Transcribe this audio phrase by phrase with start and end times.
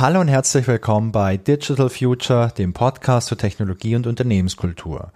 [0.00, 5.10] Hallo und herzlich willkommen bei Digital Future, dem Podcast zur Technologie und Unternehmenskultur.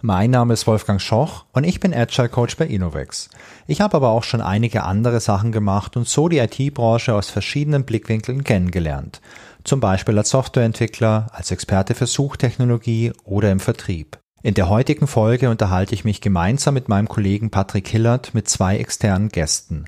[0.00, 3.30] Mein Name ist Wolfgang Schoch und ich bin Agile Coach bei Innovex.
[3.66, 7.82] Ich habe aber auch schon einige andere Sachen gemacht und so die IT-Branche aus verschiedenen
[7.82, 9.20] Blickwinkeln kennengelernt.
[9.64, 14.20] Zum Beispiel als Softwareentwickler, als Experte für Suchtechnologie oder im Vertrieb.
[14.44, 18.78] In der heutigen Folge unterhalte ich mich gemeinsam mit meinem Kollegen Patrick Hillert mit zwei
[18.78, 19.86] externen Gästen.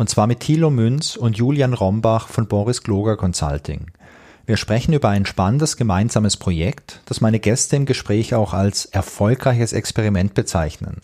[0.00, 3.90] Und zwar mit Thilo Münz und Julian Rombach von Boris Gloger Consulting.
[4.46, 9.74] Wir sprechen über ein spannendes gemeinsames Projekt, das meine Gäste im Gespräch auch als erfolgreiches
[9.74, 11.02] Experiment bezeichnen.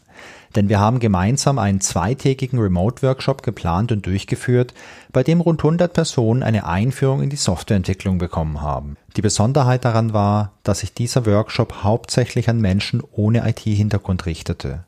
[0.54, 4.72] Denn wir haben gemeinsam einen zweitägigen Remote-Workshop geplant und durchgeführt,
[5.12, 8.96] bei dem rund 100 Personen eine Einführung in die Softwareentwicklung bekommen haben.
[9.14, 14.84] Die Besonderheit daran war, dass sich dieser Workshop hauptsächlich an Menschen ohne IT-Hintergrund richtete.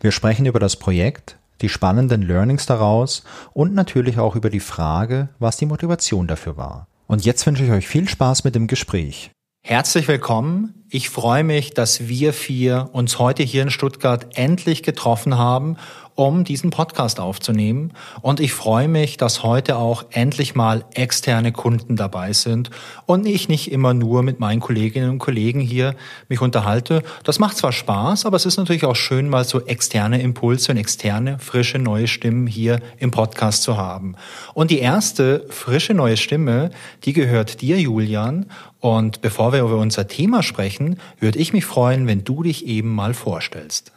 [0.00, 5.28] Wir sprechen über das Projekt, die spannenden Learnings daraus und natürlich auch über die Frage,
[5.38, 6.88] was die Motivation dafür war.
[7.06, 9.30] Und jetzt wünsche ich euch viel Spaß mit dem Gespräch.
[9.64, 10.84] Herzlich willkommen.
[10.88, 15.76] Ich freue mich, dass wir vier uns heute hier in Stuttgart endlich getroffen haben,
[16.18, 17.92] um diesen Podcast aufzunehmen.
[18.22, 22.70] Und ich freue mich, dass heute auch endlich mal externe Kunden dabei sind
[23.06, 25.94] und ich nicht immer nur mit meinen Kolleginnen und Kollegen hier
[26.28, 27.04] mich unterhalte.
[27.22, 30.78] Das macht zwar Spaß, aber es ist natürlich auch schön, mal so externe Impulse und
[30.78, 34.16] externe, frische, neue Stimmen hier im Podcast zu haben.
[34.54, 36.70] Und die erste frische neue Stimme,
[37.04, 38.46] die gehört dir, Julian.
[38.80, 42.92] Und bevor wir über unser Thema sprechen, würde ich mich freuen, wenn du dich eben
[42.92, 43.92] mal vorstellst.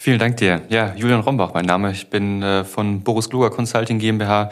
[0.00, 0.62] Vielen Dank dir.
[0.68, 1.90] Ja, Julian Rombach, mein Name.
[1.90, 4.50] Ich bin äh, von Boris Kluger Consulting GmbH.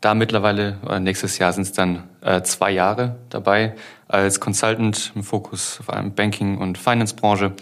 [0.00, 3.74] Da mittlerweile, äh, nächstes Jahr sind es dann äh, zwei Jahre dabei
[4.08, 7.52] als Consultant im Fokus auf einem Banking- und Finance-Branche.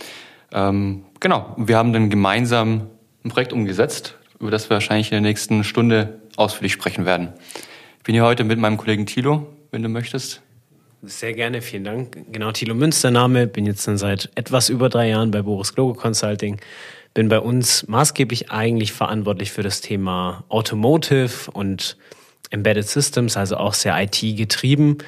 [0.53, 2.87] Ähm, genau, wir haben dann gemeinsam
[3.25, 7.33] ein Projekt umgesetzt, über das wir wahrscheinlich in der nächsten Stunde ausführlich sprechen werden.
[7.99, 10.41] Ich bin hier heute mit meinem Kollegen Thilo, wenn du möchtest.
[11.03, 12.17] Sehr gerne, vielen Dank.
[12.31, 15.95] Genau, Thilo Münster Name, bin jetzt dann seit etwas über drei Jahren bei Boris Glogo
[15.95, 16.61] Consulting
[17.15, 21.97] bin bei uns maßgeblich eigentlich verantwortlich für das Thema Automotive und
[22.51, 24.99] Embedded Systems, also auch sehr IT getrieben.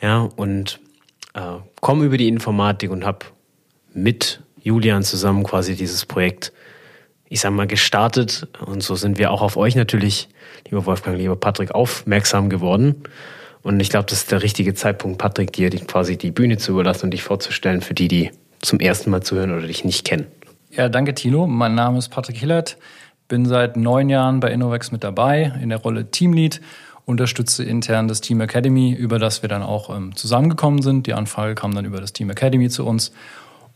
[0.00, 0.80] Ja, und
[1.34, 1.40] äh,
[1.80, 3.26] komme über die Informatik und habe
[3.92, 6.52] mit Julian zusammen quasi dieses Projekt,
[7.28, 8.48] ich sag mal, gestartet.
[8.64, 10.28] Und so sind wir auch auf euch natürlich,
[10.64, 13.02] lieber Wolfgang, lieber Patrick, aufmerksam geworden.
[13.62, 17.04] Und ich glaube, das ist der richtige Zeitpunkt, Patrick, dir quasi die Bühne zu überlassen
[17.04, 18.30] und dich vorzustellen für die, die
[18.60, 20.26] zum ersten Mal zuhören oder dich nicht kennen.
[20.74, 21.46] Ja, danke Tino.
[21.46, 22.78] Mein Name ist Patrick Hillert,
[23.28, 26.62] bin seit neun Jahren bei Innovex mit dabei in der Rolle Teamlead,
[27.04, 31.06] unterstütze intern das Team Academy, über das wir dann auch ähm, zusammengekommen sind.
[31.06, 33.12] Die Anfrage kam dann über das Team Academy zu uns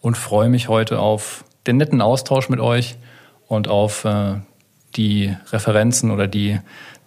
[0.00, 2.96] und freue mich heute auf den netten Austausch mit euch
[3.46, 4.36] und auf äh,
[4.96, 6.60] die Referenzen oder die,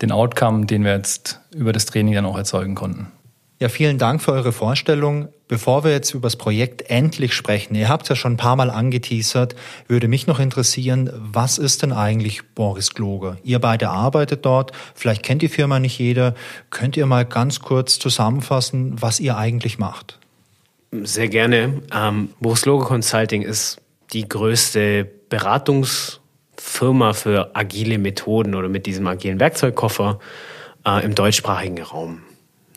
[0.04, 3.08] den Outcome, den wir jetzt über das Training dann auch erzeugen konnten.
[3.62, 5.28] Ja, vielen Dank für eure Vorstellung.
[5.50, 8.70] Bevor wir jetzt über das Projekt endlich sprechen, ihr habt ja schon ein paar Mal
[8.70, 9.54] angeteasert,
[9.88, 13.38] würde mich noch interessieren, was ist denn eigentlich Boris Gloger?
[13.44, 16.36] Ihr beide arbeitet dort, vielleicht kennt die Firma nicht jeder.
[16.70, 20.20] Könnt ihr mal ganz kurz zusammenfassen, was ihr eigentlich macht?
[20.92, 21.82] Sehr gerne.
[21.94, 23.82] Ähm, Boris Gloger Consulting ist
[24.14, 30.20] die größte Beratungsfirma für agile Methoden oder mit diesem agilen Werkzeugkoffer
[30.86, 32.22] äh, im deutschsprachigen Raum.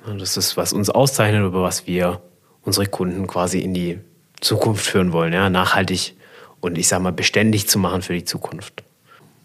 [0.06, 2.20] Das ist, was uns auszeichnet, über was wir
[2.62, 3.98] unsere Kunden quasi in die
[4.40, 6.14] Zukunft führen wollen, ja, nachhaltig
[6.60, 8.82] und ich sage mal beständig zu machen für die Zukunft.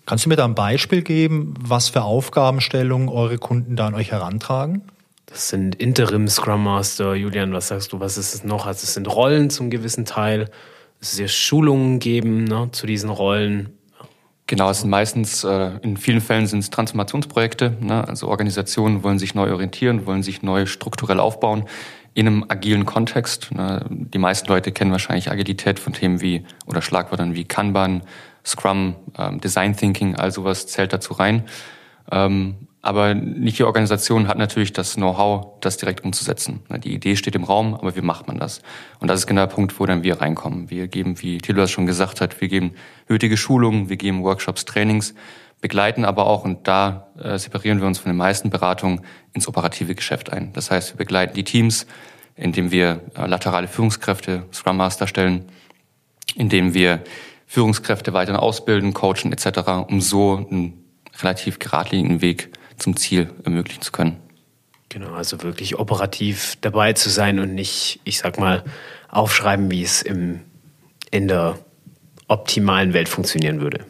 [0.05, 4.11] Kannst du mir da ein Beispiel geben, was für Aufgabenstellungen eure Kunden da an euch
[4.11, 4.83] herantragen?
[5.25, 7.13] Das sind Interim Scrum Master.
[7.13, 8.65] Julian, was sagst du, was ist es noch?
[8.65, 10.49] Also es sind Rollen zum gewissen Teil.
[11.01, 13.76] Es wird Schulungen geben ne, zu diesen Rollen.
[14.47, 17.77] Genau, es sind meistens, äh, in vielen Fällen sind es Transformationsprojekte.
[17.81, 18.07] Ne?
[18.07, 21.65] Also Organisationen wollen sich neu orientieren, wollen sich neu strukturell aufbauen
[22.13, 23.51] in einem agilen Kontext.
[23.51, 23.85] Ne?
[23.89, 28.03] Die meisten Leute kennen wahrscheinlich Agilität von Themen wie oder Schlagwörtern wie Kanban,
[28.45, 31.43] Scrum, ähm, Design Thinking, all sowas zählt dazu rein.
[32.81, 36.61] Aber nicht jede Organisation hat natürlich das Know-how, das direkt umzusetzen.
[36.83, 38.61] Die Idee steht im Raum, aber wie macht man das?
[38.99, 40.69] Und das ist genau der Punkt, wo dann wir reinkommen.
[40.69, 42.73] Wir geben, wie Thilo das schon gesagt hat, wir geben
[43.09, 45.15] nötige Schulungen, wir geben Workshops, Trainings,
[45.59, 49.01] begleiten aber auch, und da äh, separieren wir uns von den meisten Beratungen,
[49.33, 50.53] ins operative Geschäft ein.
[50.53, 51.87] Das heißt, wir begleiten die Teams,
[52.35, 55.45] indem wir äh, laterale Führungskräfte, Scrum Master stellen,
[56.35, 57.03] indem wir
[57.47, 60.83] Führungskräfte weiter ausbilden, coachen etc., um so einen
[61.21, 64.17] relativ geradlinigen Weg zum Ziel ermöglichen zu können.
[64.89, 68.63] Genau, also wirklich operativ dabei zu sein und nicht, ich sag mal,
[69.09, 70.41] aufschreiben, wie es im,
[71.11, 71.59] in der
[72.27, 73.85] optimalen Welt funktionieren würde.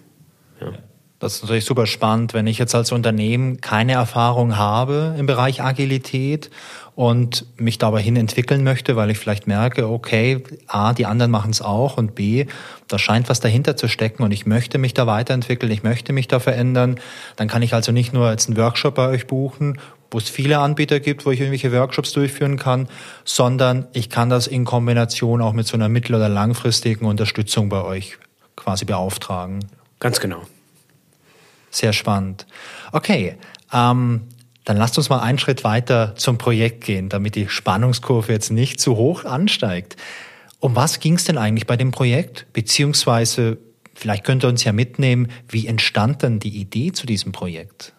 [0.60, 0.74] Ja.
[1.20, 5.64] Das ist natürlich super spannend, wenn ich jetzt als Unternehmen keine Erfahrung habe im Bereich
[5.64, 6.52] Agilität
[6.94, 11.50] und mich dabei hin entwickeln möchte, weil ich vielleicht merke, okay, A, die anderen machen
[11.50, 12.46] es auch und B,
[12.88, 16.28] da scheint was dahinter zu stecken und ich möchte mich da weiterentwickeln, ich möchte mich
[16.28, 17.00] da verändern,
[17.36, 19.80] dann kann ich also nicht nur jetzt einen Workshop bei euch buchen,
[20.12, 22.88] wo es viele Anbieter gibt, wo ich irgendwelche Workshops durchführen kann,
[23.26, 27.84] sondern ich kann das in Kombination auch mit so einer mittel- oder langfristigen Unterstützung bei
[27.84, 28.18] euch
[28.56, 29.66] quasi beauftragen.
[30.00, 30.44] Ganz genau.
[31.70, 32.46] Sehr spannend.
[32.92, 33.38] Okay,
[33.74, 34.22] ähm,
[34.66, 38.80] dann lasst uns mal einen Schritt weiter zum Projekt gehen, damit die Spannungskurve jetzt nicht
[38.80, 39.96] zu hoch ansteigt.
[40.60, 42.48] Um was ging es denn eigentlich bei dem Projekt?
[42.52, 43.60] Beziehungsweise,
[43.94, 47.94] vielleicht könnt ihr uns ja mitnehmen, wie entstand denn die Idee zu diesem Projekt?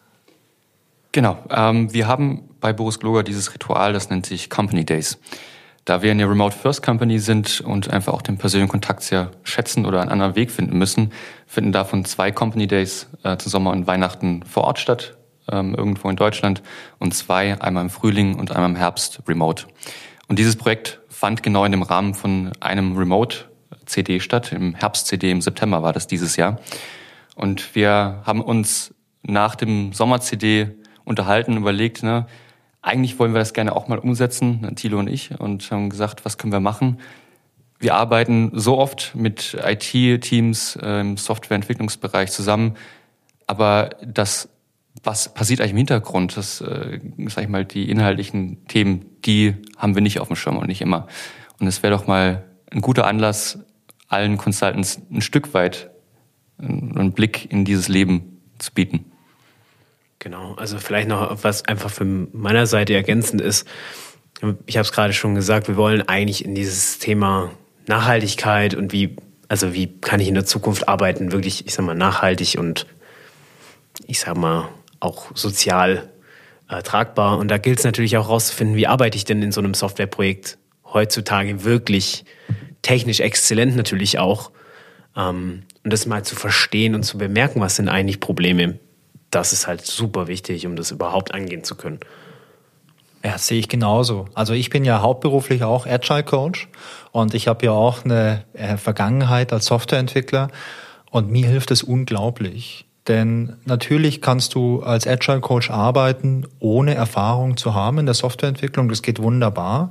[1.13, 5.19] Genau, ähm, wir haben bei Boris Gloger dieses Ritual, das nennt sich Company Days.
[5.89, 9.87] Da wir eine Remote First Company sind und einfach auch den persönlichen Kontakt sehr schätzen
[9.87, 11.15] oder einen anderen Weg finden müssen,
[11.47, 15.17] finden davon zwei Company Days äh, zu Sommer und Weihnachten vor Ort statt,
[15.51, 16.63] ähm, irgendwo in Deutschland,
[16.99, 19.65] und zwei, einmal im Frühling und einmal im Herbst remote.
[20.27, 24.53] Und dieses Projekt fand genau in dem Rahmen von einem Remote-CD statt.
[24.53, 26.61] Im Herbst-CD im September war das dieses Jahr.
[27.35, 28.93] Und wir haben uns
[29.23, 30.69] nach dem Sommer-CD
[31.07, 32.27] unterhalten und überlegt, ne,
[32.83, 36.39] eigentlich wollen wir das gerne auch mal umsetzen, Thilo und ich, und haben gesagt, was
[36.39, 36.99] können wir machen?
[37.79, 42.77] Wir arbeiten so oft mit IT-Teams äh, im Softwareentwicklungsbereich zusammen,
[43.47, 44.49] aber das,
[45.03, 49.95] was passiert eigentlich im Hintergrund, das, äh, sag ich mal, die inhaltlichen Themen, die haben
[49.95, 51.07] wir nicht auf dem Schirm und nicht immer.
[51.61, 53.59] Und es wäre doch mal ein guter Anlass,
[54.09, 55.91] allen Consultants ein Stück weit
[56.59, 59.05] einen Blick in dieses Leben zu bieten.
[60.19, 63.67] Genau, also vielleicht noch was einfach von meiner Seite ergänzend ist.
[64.67, 67.53] Ich habe es gerade schon gesagt, wir wollen eigentlich in dieses Thema
[67.87, 69.17] Nachhaltigkeit und wie,
[69.49, 72.87] also wie kann ich in der Zukunft arbeiten, wirklich, ich sag mal, nachhaltig und
[74.07, 74.69] ich sag mal
[75.01, 76.09] auch sozial
[76.69, 77.39] äh, tragbar.
[77.39, 80.59] Und da gilt es natürlich auch herauszufinden, wie arbeite ich denn in so einem Softwareprojekt
[80.85, 82.25] heutzutage wirklich
[82.83, 84.51] technisch exzellent natürlich auch.
[85.17, 88.79] Ähm, und das mal zu verstehen und zu bemerken, was sind eigentlich Probleme
[89.31, 92.01] das ist halt super wichtig, um das überhaupt angehen zu können.
[93.25, 94.27] Ja, sehe ich genauso.
[94.35, 96.69] Also ich bin ja hauptberuflich auch Agile Coach
[97.11, 100.49] und ich habe ja auch eine äh, Vergangenheit als Softwareentwickler
[101.11, 102.87] und mir hilft es unglaublich.
[103.09, 108.89] Denn natürlich kannst du als Agile Coach arbeiten, ohne Erfahrung zu haben in der Softwareentwicklung.
[108.89, 109.91] Das geht wunderbar.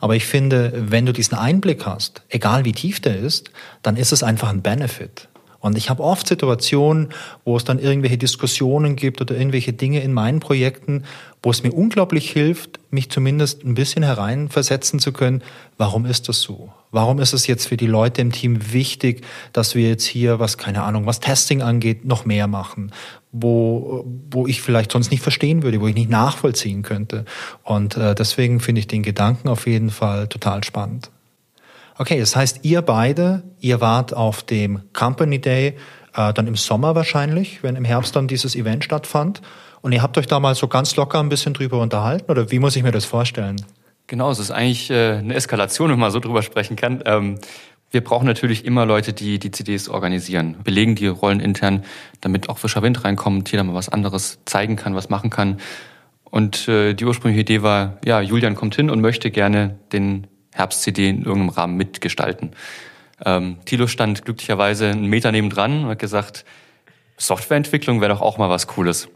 [0.00, 3.50] Aber ich finde, wenn du diesen Einblick hast, egal wie tief der ist,
[3.82, 5.28] dann ist es einfach ein Benefit.
[5.64, 7.08] Und ich habe oft Situationen,
[7.46, 11.04] wo es dann irgendwelche Diskussionen gibt oder irgendwelche Dinge in meinen Projekten,
[11.42, 15.42] wo es mir unglaublich hilft, mich zumindest ein bisschen hereinversetzen zu können.
[15.78, 16.70] Warum ist das so?
[16.90, 19.24] Warum ist es jetzt für die Leute im Team wichtig,
[19.54, 22.92] dass wir jetzt hier, was keine Ahnung, was Testing angeht, noch mehr machen?
[23.32, 27.24] Wo, wo ich vielleicht sonst nicht verstehen würde, wo ich nicht nachvollziehen könnte.
[27.62, 31.10] Und äh, deswegen finde ich den Gedanken auf jeden Fall total spannend.
[31.96, 35.76] Okay, das heißt, ihr beide, ihr wart auf dem Company Day,
[36.14, 39.42] äh, dann im Sommer wahrscheinlich, wenn im Herbst dann dieses Event stattfand.
[39.80, 42.58] Und ihr habt euch da mal so ganz locker ein bisschen drüber unterhalten oder wie
[42.58, 43.56] muss ich mir das vorstellen?
[44.06, 47.02] Genau, es ist eigentlich äh, eine Eskalation, wenn man so drüber sprechen kann.
[47.06, 47.38] Ähm,
[47.90, 51.84] wir brauchen natürlich immer Leute, die die CDs organisieren, belegen die Rollen intern,
[52.20, 55.58] damit auch frischer Wind reinkommt, jeder mal was anderes zeigen kann, was machen kann.
[56.24, 61.08] Und äh, die ursprüngliche Idee war, ja, Julian kommt hin und möchte gerne den Herbst-CD
[61.08, 62.52] in irgendeinem Rahmen mitgestalten.
[63.24, 66.44] Ähm, Thilo stand glücklicherweise einen Meter nebendran und hat gesagt,
[67.16, 69.08] Softwareentwicklung wäre doch auch mal was Cooles.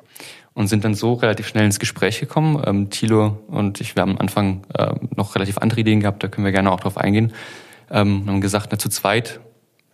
[0.54, 2.60] Und sind dann so relativ schnell ins Gespräch gekommen.
[2.66, 6.28] Ähm, Thilo und ich, wir haben am Anfang äh, noch relativ andere Ideen gehabt, da
[6.28, 7.32] können wir gerne auch drauf eingehen.
[7.90, 9.40] Ähm, haben gesagt, na, zu zweit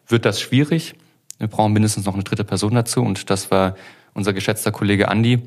[0.08, 0.94] wird das schwierig.
[1.38, 3.02] Wir brauchen mindestens noch eine dritte Person dazu.
[3.02, 3.76] Und das war
[4.14, 5.42] unser geschätzter Kollege Andi,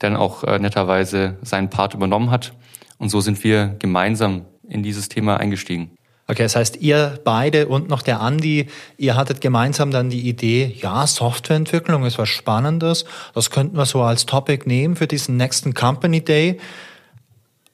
[0.00, 2.54] der dann auch äh, netterweise seinen Part übernommen hat.
[2.98, 5.90] Und so sind wir gemeinsam in dieses Thema eingestiegen.
[6.26, 10.74] Okay, das heißt, ihr beide und noch der Andi, ihr hattet gemeinsam dann die Idee,
[10.80, 13.04] ja, Softwareentwicklung ist was Spannendes,
[13.34, 16.58] das könnten wir so als Topic nehmen für diesen nächsten Company Day.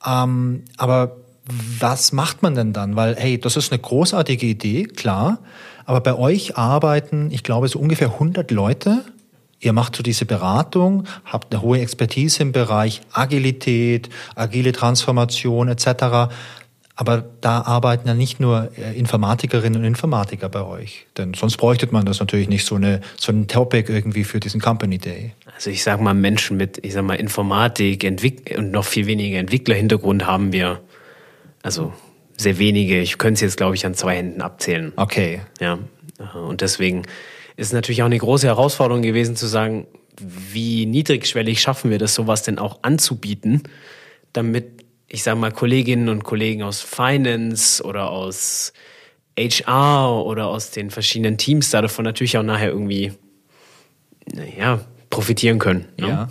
[0.04, 1.16] Ähm, aber
[1.78, 2.96] was macht man denn dann?
[2.96, 5.38] Weil, hey, das ist eine großartige Idee, klar,
[5.84, 9.04] aber bei euch arbeiten, ich glaube, so ungefähr 100 Leute.
[9.58, 16.32] Ihr macht so diese Beratung, habt eine hohe Expertise im Bereich Agilität, agile Transformation etc.
[17.00, 21.06] Aber da arbeiten ja nicht nur äh, Informatikerinnen und Informatiker bei euch.
[21.16, 24.60] Denn sonst bräuchte man das natürlich nicht so, eine, so ein Topic irgendwie für diesen
[24.60, 25.32] Company Day.
[25.54, 29.38] Also ich sag mal, Menschen mit, ich sag mal, Informatik Entwick und noch viel weniger
[29.38, 30.82] Entwicklerhintergrund haben wir.
[31.62, 31.94] Also
[32.36, 33.00] sehr wenige.
[33.00, 34.92] Ich könnte es jetzt, glaube ich, an zwei Händen abzählen.
[34.96, 35.40] Okay.
[35.58, 35.78] Ja.
[36.34, 37.04] Und deswegen
[37.56, 39.86] ist natürlich auch eine große Herausforderung gewesen zu sagen,
[40.20, 43.62] wie niedrigschwellig schaffen wir das, sowas denn auch anzubieten,
[44.34, 48.72] damit, ich sage mal, Kolleginnen und Kollegen aus Finance oder aus
[49.38, 53.12] HR oder aus den verschiedenen Teams davon natürlich auch nachher irgendwie,
[54.56, 55.86] ja, profitieren können.
[55.98, 56.08] Ne?
[56.08, 56.28] Ja.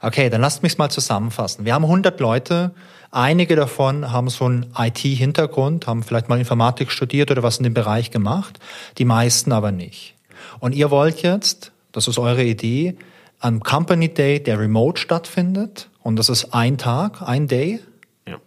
[0.00, 1.64] Okay, dann lasst mich mal zusammenfassen.
[1.64, 2.72] Wir haben 100 Leute.
[3.10, 7.74] Einige davon haben so einen IT-Hintergrund, haben vielleicht mal Informatik studiert oder was in dem
[7.74, 8.60] Bereich gemacht.
[8.98, 10.14] Die meisten aber nicht.
[10.60, 12.96] Und ihr wollt jetzt, das ist eure Idee,
[13.40, 15.88] am Company Day, der remote stattfindet.
[16.08, 17.80] Und das ist ein Tag, ein Day.
[18.26, 18.38] Ja.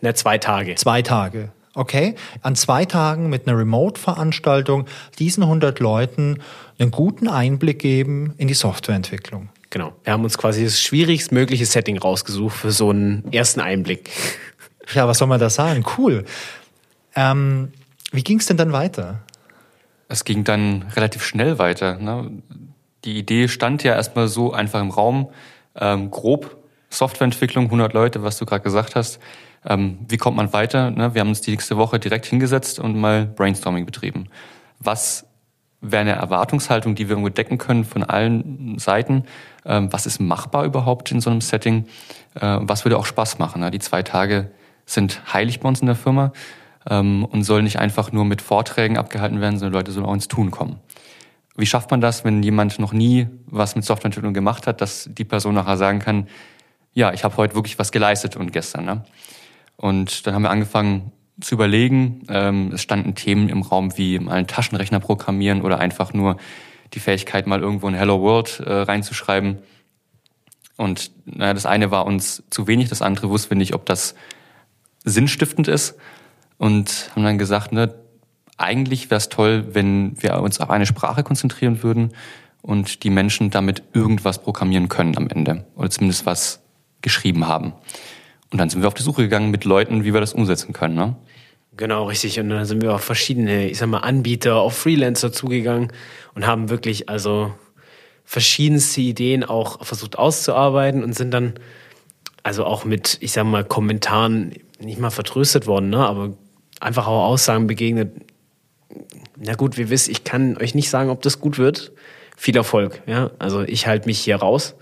[0.00, 0.74] Ne, zwei Tage.
[0.76, 1.50] Zwei Tage.
[1.74, 4.86] Okay, an zwei Tagen mit einer Remote-Veranstaltung
[5.18, 6.38] diesen 100 Leuten
[6.78, 9.50] einen guten Einblick geben in die Softwareentwicklung.
[9.68, 9.92] Genau.
[10.02, 14.08] Wir haben uns quasi das schwierigstmögliche Setting rausgesucht für so einen ersten Einblick.
[14.92, 15.84] Ja, was soll man da sagen?
[15.98, 16.24] Cool.
[17.14, 17.70] Ähm,
[18.10, 19.20] wie ging es denn dann weiter?
[20.08, 21.98] Es ging dann relativ schnell weiter.
[21.98, 22.42] Ne?
[23.04, 25.28] Die Idee stand ja erstmal so einfach im Raum.
[25.76, 26.59] Ähm, grob
[26.90, 29.20] Softwareentwicklung, 100 Leute, was du gerade gesagt hast.
[29.64, 30.90] Ähm, wie kommt man weiter?
[30.90, 31.14] Ne?
[31.14, 34.26] Wir haben uns die nächste Woche direkt hingesetzt und mal Brainstorming betrieben.
[34.80, 35.26] Was
[35.80, 39.24] wäre eine Erwartungshaltung, die wir irgendwo decken können von allen Seiten?
[39.64, 41.86] Ähm, was ist machbar überhaupt in so einem Setting?
[42.34, 43.60] Äh, was würde auch Spaß machen?
[43.60, 43.70] Ne?
[43.70, 44.50] Die zwei Tage
[44.84, 46.32] sind heilig bei uns in der Firma
[46.88, 50.28] ähm, und sollen nicht einfach nur mit Vorträgen abgehalten werden, sondern Leute sollen auch ins
[50.28, 50.80] Tun kommen.
[51.56, 55.24] Wie schafft man das, wenn jemand noch nie was mit Softwareentwicklung gemacht hat, dass die
[55.24, 56.26] Person nachher sagen kann,
[56.92, 58.84] ja, ich habe heute wirklich was geleistet und gestern.
[58.84, 59.04] Ne?
[59.76, 62.22] Und dann haben wir angefangen zu überlegen.
[62.28, 66.36] Ähm, es standen Themen im Raum wie mal einen Taschenrechner programmieren oder einfach nur
[66.92, 69.58] die Fähigkeit, mal irgendwo ein Hello World äh, reinzuschreiben.
[70.76, 74.14] Und naja, das eine war uns zu wenig, das andere wussten wir nicht, ob das
[75.04, 75.96] sinnstiftend ist.
[76.58, 77.94] Und haben dann gesagt, ne,
[78.56, 82.12] eigentlich wäre es toll, wenn wir uns auf eine Sprache konzentrieren würden
[82.60, 85.64] und die Menschen damit irgendwas programmieren können am Ende.
[85.76, 86.60] Oder zumindest was
[87.02, 87.72] geschrieben haben.
[88.50, 90.94] Und dann sind wir auf die Suche gegangen mit Leuten, wie wir das umsetzen können.
[90.94, 91.16] Ne?
[91.76, 92.38] Genau, richtig.
[92.40, 95.92] Und dann sind wir auf verschiedene, ich sag mal, Anbieter, auf Freelancer zugegangen
[96.34, 97.52] und haben wirklich also
[98.24, 101.54] verschiedenste Ideen auch versucht auszuarbeiten und sind dann
[102.42, 105.98] also auch mit, ich sag mal, Kommentaren nicht mal vertröstet worden, ne?
[105.98, 106.34] aber
[106.80, 108.12] einfach auch Aussagen begegnet.
[109.36, 111.92] Na gut, wir wissen, ich kann euch nicht sagen, ob das gut wird.
[112.36, 113.30] Viel Erfolg, ja.
[113.38, 114.74] Also ich halte mich hier raus.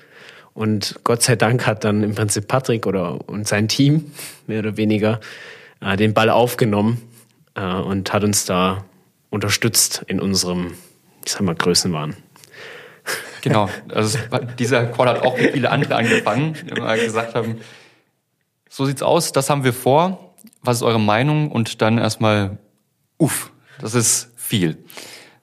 [0.59, 4.11] Und Gott sei Dank hat dann im Prinzip Patrick oder und sein Team
[4.49, 5.21] mehr oder weniger
[5.81, 7.01] äh, den Ball aufgenommen
[7.55, 8.85] äh, und hat uns da
[9.31, 10.73] unterstützt in unserem,
[11.25, 12.17] ich sag mal, Größenwahn.
[13.43, 14.19] Genau, also
[14.59, 17.61] dieser Call hat auch wie viele andere angefangen, die immer gesagt haben,
[18.69, 21.53] so sieht's aus, das haben wir vor, was ist eure Meinung?
[21.53, 22.59] Und dann erstmal,
[23.17, 24.77] uff, das ist viel.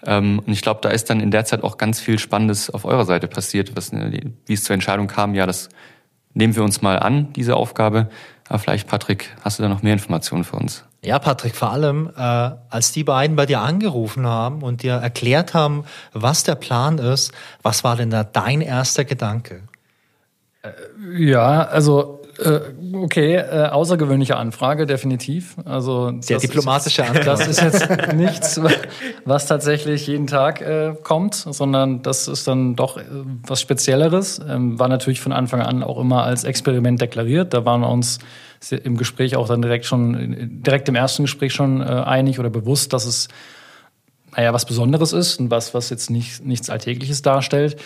[0.06, 2.86] Ähm, und ich glaube, da ist dann in der Zeit auch ganz viel Spannendes auf
[2.86, 5.70] eurer Seite passiert, was, äh, wie es zur Entscheidung kam, ja, das
[6.34, 8.10] nehmen wir uns mal an, diese Aufgabe.
[8.48, 10.84] Aber vielleicht, Patrick, hast du da noch mehr Informationen für uns?
[11.02, 15.54] Ja, Patrick, vor allem, äh, als die beiden bei dir angerufen haben und dir erklärt
[15.54, 17.32] haben, was der Plan ist,
[17.62, 19.64] was war denn da dein erster Gedanke?
[20.62, 20.72] Äh,
[21.16, 22.60] ja, also äh,
[22.94, 25.56] okay, äh, außergewöhnliche Anfrage, definitiv.
[25.66, 27.28] Also sehr diplomatische ist, Antwort.
[27.28, 28.60] Das ist jetzt nichts,
[29.26, 33.04] was tatsächlich jeden Tag äh, kommt, sondern das ist dann doch äh,
[33.48, 34.40] was Spezielleres.
[34.48, 37.54] Ähm, war natürlich von Anfang an auch immer als Experiment deklariert.
[37.54, 38.20] Da waren wir uns
[38.72, 42.94] im Gespräch auch dann direkt schon, direkt im ersten Gespräch schon äh, einig oder bewusst,
[42.94, 43.28] dass es
[44.36, 47.78] naja was Besonderes ist und was, was jetzt nicht, nichts Alltägliches darstellt.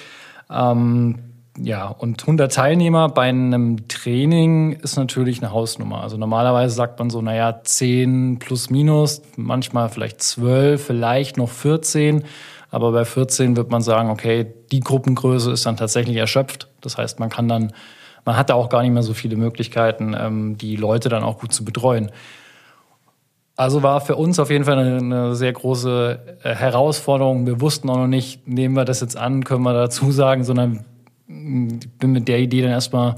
[0.50, 6.02] Ähm, ja, und 100 Teilnehmer bei einem Training ist natürlich eine Hausnummer.
[6.02, 12.24] Also normalerweise sagt man so, naja, 10 plus minus, manchmal vielleicht 12, vielleicht noch 14.
[12.72, 16.70] Aber bei 14 wird man sagen, okay, die Gruppengröße ist dann tatsächlich erschöpft.
[16.82, 17.74] Das heißt, man kann dann,
[18.26, 21.40] man hat da auch gar nicht mehr so viele Möglichkeiten, ähm, die Leute dann auch
[21.40, 22.12] gut zu betreuen.
[23.56, 27.46] Also war für uns auf jeden Fall eine, sehr große äh, Herausforderung.
[27.46, 30.86] Wir wussten auch noch nicht, nehmen wir das jetzt an, können wir dazu sagen, sondern
[31.30, 33.16] bin mit der Idee dann erstmal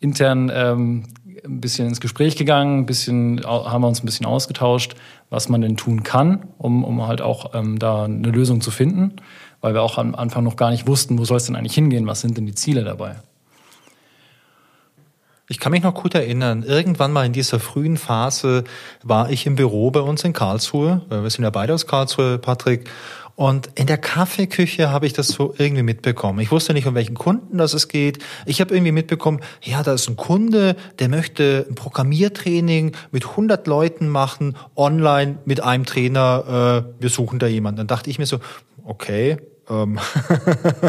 [0.00, 1.04] intern ähm,
[1.44, 4.94] ein bisschen ins Gespräch gegangen, ein bisschen haben wir uns ein bisschen ausgetauscht,
[5.28, 9.16] was man denn tun kann, um, um halt auch ähm, da eine Lösung zu finden,
[9.60, 12.06] weil wir auch am Anfang noch gar nicht wussten, wo soll es denn eigentlich hingehen,
[12.06, 13.16] was sind denn die Ziele dabei.
[15.48, 18.64] Ich kann mich noch gut erinnern, irgendwann mal in dieser frühen Phase
[19.02, 22.88] war ich im Büro bei uns in Karlsruhe, wir sind ja beide aus Karlsruhe, Patrick,
[23.40, 26.40] und in der Kaffeeküche habe ich das so irgendwie mitbekommen.
[26.40, 28.18] Ich wusste nicht, um welchen Kunden das es geht.
[28.44, 33.66] Ich habe irgendwie mitbekommen, ja, da ist ein Kunde, der möchte ein Programmiertraining mit 100
[33.66, 36.84] Leuten machen, online mit einem Trainer.
[36.98, 37.78] Äh, wir suchen da jemanden.
[37.78, 38.40] Dann dachte ich mir so,
[38.84, 39.38] okay,
[39.70, 39.98] ähm,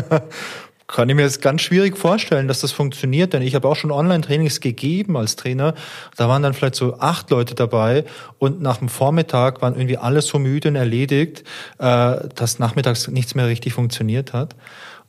[0.91, 3.91] kann ich mir jetzt ganz schwierig vorstellen, dass das funktioniert, denn ich habe auch schon
[3.91, 5.74] Online-Trainings gegeben als Trainer.
[6.17, 8.03] Da waren dann vielleicht so acht Leute dabei
[8.39, 11.43] und nach dem Vormittag waren irgendwie alle so müde und erledigt,
[11.79, 14.55] äh, dass nachmittags nichts mehr richtig funktioniert hat.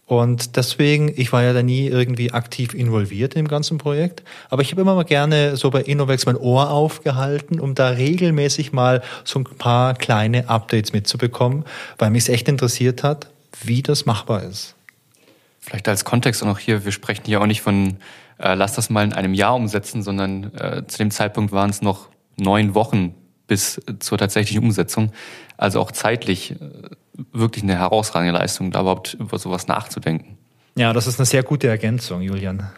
[0.06, 4.62] Und deswegen, ich war ja da nie irgendwie aktiv involviert in dem ganzen Projekt, aber
[4.62, 9.02] ich habe immer mal gerne so bei Innovex mein Ohr aufgehalten, um da regelmäßig mal
[9.24, 11.64] so ein paar kleine Updates mitzubekommen,
[11.98, 13.28] weil mich es echt interessiert hat,
[13.64, 14.74] wie das machbar ist.
[15.62, 17.96] Vielleicht als Kontext auch noch hier, wir sprechen hier auch nicht von,
[18.38, 21.82] äh, lass das mal in einem Jahr umsetzen, sondern äh, zu dem Zeitpunkt waren es
[21.82, 23.14] noch neun Wochen
[23.46, 25.12] bis zur tatsächlichen Umsetzung.
[25.56, 26.56] Also auch zeitlich äh,
[27.32, 30.36] wirklich eine herausragende Leistung, da überhaupt über sowas nachzudenken.
[30.74, 32.68] Ja, das ist eine sehr gute Ergänzung, Julian.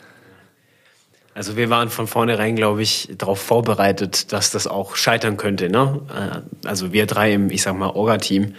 [1.35, 5.71] Also wir waren von vornherein, glaube ich, darauf vorbereitet, dass das auch scheitern könnte.
[5.71, 6.03] Ne?
[6.11, 8.55] Äh, also wir drei im, ich sag mal, Orga-Team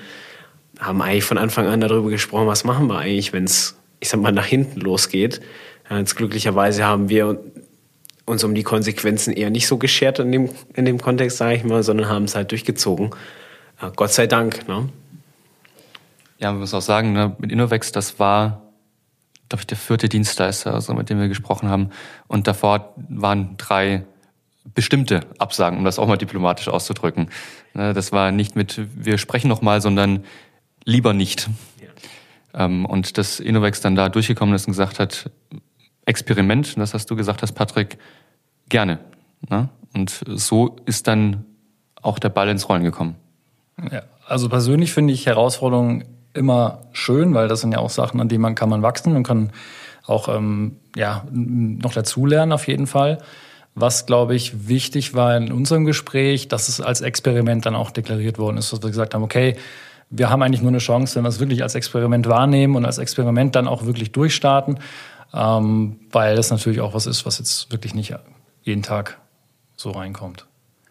[0.79, 4.21] haben eigentlich von Anfang an darüber gesprochen, was machen wir eigentlich, wenn es ich sag
[4.21, 5.41] mal, nach hinten losgeht.
[5.89, 7.39] Jetzt glücklicherweise haben wir
[8.25, 11.63] uns um die Konsequenzen eher nicht so geschert in dem, in dem Kontext, sage ich
[11.63, 13.09] mal, sondern haben es halt durchgezogen.
[13.95, 14.67] Gott sei Dank.
[14.67, 14.89] Ne?
[16.37, 18.61] Ja, man muss auch sagen, ne, mit Innovex, das war,
[19.49, 21.89] glaube ich, der vierte Dienstleister, also mit dem wir gesprochen haben.
[22.27, 24.03] Und davor waren drei
[24.73, 27.29] bestimmte Absagen, um das auch mal diplomatisch auszudrücken.
[27.73, 30.23] Ne, das war nicht mit, wir sprechen noch mal, sondern
[30.83, 31.49] lieber nicht.
[32.55, 35.29] Ähm, und dass Innovex dann da durchgekommen ist und gesagt hat,
[36.05, 37.97] Experiment, das hast du gesagt hast, Patrick,
[38.69, 38.99] gerne.
[39.49, 39.69] Ne?
[39.93, 41.45] Und so ist dann
[42.01, 43.15] auch der Ball ins Rollen gekommen.
[43.91, 48.29] Ja, also persönlich finde ich Herausforderungen immer schön, weil das sind ja auch Sachen, an
[48.29, 49.51] denen man kann man wachsen und kann
[50.05, 53.19] auch ähm, ja, noch dazulernen auf jeden Fall.
[53.73, 58.37] Was, glaube ich, wichtig war in unserem Gespräch, dass es als Experiment dann auch deklariert
[58.37, 59.57] worden ist, dass wir gesagt haben, okay,
[60.09, 62.97] wir haben eigentlich nur eine Chance, wenn wir es wirklich als Experiment wahrnehmen und als
[62.97, 64.79] Experiment dann auch wirklich durchstarten,
[65.33, 68.15] ähm, weil das natürlich auch was ist, was jetzt wirklich nicht
[68.63, 69.19] jeden Tag
[69.75, 70.45] so reinkommt.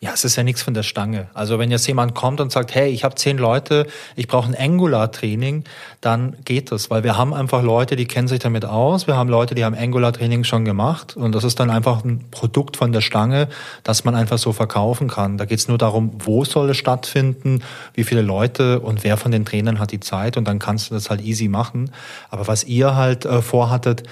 [0.04, 1.28] Ja, es ist ja nichts von der Stange.
[1.32, 3.86] Also wenn jetzt jemand kommt und sagt, hey, ich habe zehn Leute,
[4.16, 5.64] ich brauche ein Angular-Training,
[6.02, 9.06] dann geht das, weil wir haben einfach Leute, die kennen sich damit aus.
[9.06, 12.76] Wir haben Leute, die haben Angular-Training schon gemacht und das ist dann einfach ein Produkt
[12.76, 13.48] von der Stange,
[13.82, 15.38] das man einfach so verkaufen kann.
[15.38, 17.62] Da geht es nur darum, wo soll es stattfinden,
[17.94, 20.94] wie viele Leute und wer von den Trainern hat die Zeit und dann kannst du
[20.96, 21.90] das halt easy machen.
[22.28, 24.02] Aber was ihr halt äh, vorhattet,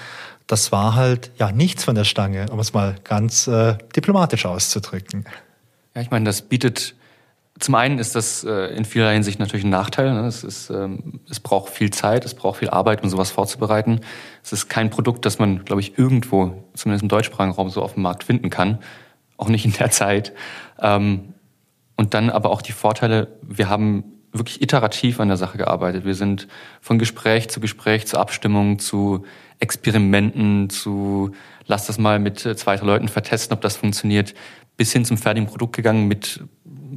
[0.46, 5.26] das war halt ja nichts von der Stange, um es mal ganz äh, diplomatisch auszudrücken.
[5.94, 6.94] Ja, ich meine, das bietet
[7.60, 10.12] zum einen ist das äh, in vieler Hinsicht natürlich ein Nachteil.
[10.12, 10.26] Ne?
[10.26, 14.00] Es, ist, ähm, es braucht viel Zeit, es braucht viel Arbeit, um sowas vorzubereiten.
[14.42, 17.94] Es ist kein Produkt, das man, glaube ich, irgendwo, zumindest im deutschsprachigen Raum, so auf
[17.94, 18.78] dem Markt finden kann.
[19.36, 20.32] Auch nicht in der Zeit.
[20.80, 21.34] Ähm,
[21.96, 26.06] und dann aber auch die Vorteile, wir haben wirklich iterativ an der Sache gearbeitet.
[26.06, 26.48] Wir sind
[26.80, 29.24] von Gespräch zu Gespräch, zu Abstimmung, zu
[29.60, 31.32] Experimenten, zu
[31.66, 34.34] lass das mal mit zwei, drei Leuten vertesten, ob das funktioniert
[34.76, 36.40] bis hin zum fertigen Produkt gegangen mit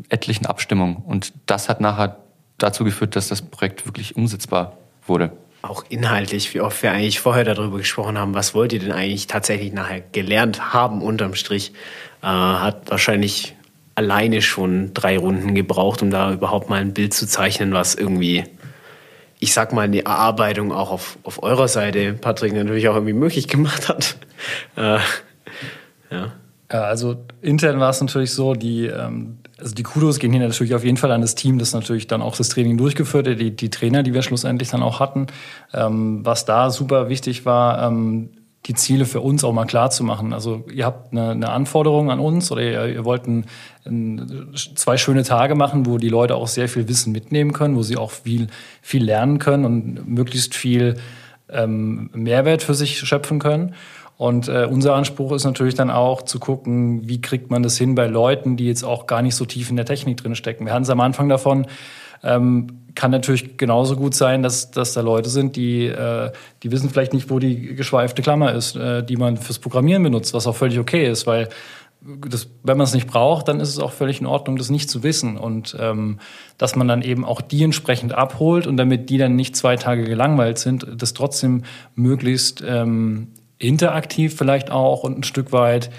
[0.10, 0.98] etlichen Abstimmungen.
[0.98, 2.18] Und das hat nachher
[2.58, 5.32] dazu geführt, dass das Projekt wirklich umsetzbar wurde.
[5.62, 9.28] Auch inhaltlich, wie oft wir eigentlich vorher darüber gesprochen haben, was wollt ihr denn eigentlich
[9.28, 11.74] tatsächlich nachher gelernt haben unterm Strich,
[12.22, 13.56] äh, hat wahrscheinlich
[13.96, 18.44] alleine schon drei Runden gebraucht, um da überhaupt mal ein Bild zu zeichnen, was irgendwie,
[19.40, 23.48] ich sag mal, eine Erarbeitung auch auf, auf eurer Seite, Patrick, natürlich auch irgendwie möglich
[23.48, 24.18] gemacht hat.
[24.76, 25.00] Äh,
[26.12, 26.34] ja.
[26.72, 30.74] Ja, also intern war es natürlich so, die, ähm, also die Kudos gehen hier natürlich
[30.74, 33.56] auf jeden Fall an das Team, das natürlich dann auch das Training durchgeführt hat, die,
[33.56, 35.28] die Trainer, die wir schlussendlich dann auch hatten.
[35.74, 38.30] Ähm, was da super wichtig war, ähm,
[38.66, 40.34] die Ziele für uns auch mal klar zu machen.
[40.34, 43.46] Also ihr habt eine, eine Anforderung an uns oder ihr, ihr wollt ein,
[43.86, 47.84] ein, zwei schöne Tage machen, wo die Leute auch sehr viel Wissen mitnehmen können, wo
[47.84, 48.48] sie auch viel,
[48.82, 50.96] viel lernen können und möglichst viel
[51.50, 53.76] ähm, Mehrwert für sich schöpfen können.
[54.18, 57.96] Und äh, unser Anspruch ist natürlich dann auch zu gucken, wie kriegt man das hin
[57.96, 60.66] bei Leuten, die jetzt auch gar nicht so tief in der Technik drin stecken.
[60.66, 61.68] Wir hatten es am Anfang davon,
[62.24, 66.32] ähm, kann natürlich genauso gut sein, dass, dass da Leute sind, die, äh,
[66.64, 70.34] die wissen vielleicht nicht, wo die geschweifte Klammer ist, äh, die man fürs Programmieren benutzt,
[70.34, 71.50] was auch völlig okay ist, weil
[72.02, 74.90] das, wenn man es nicht braucht, dann ist es auch völlig in Ordnung, das nicht
[74.90, 75.38] zu wissen.
[75.38, 76.20] Und ähm,
[76.58, 80.04] dass man dann eben auch die entsprechend abholt und damit die dann nicht zwei Tage
[80.04, 81.64] gelangweilt sind, das trotzdem
[81.96, 85.90] möglichst ähm, interaktiv vielleicht auch und ein Stück weit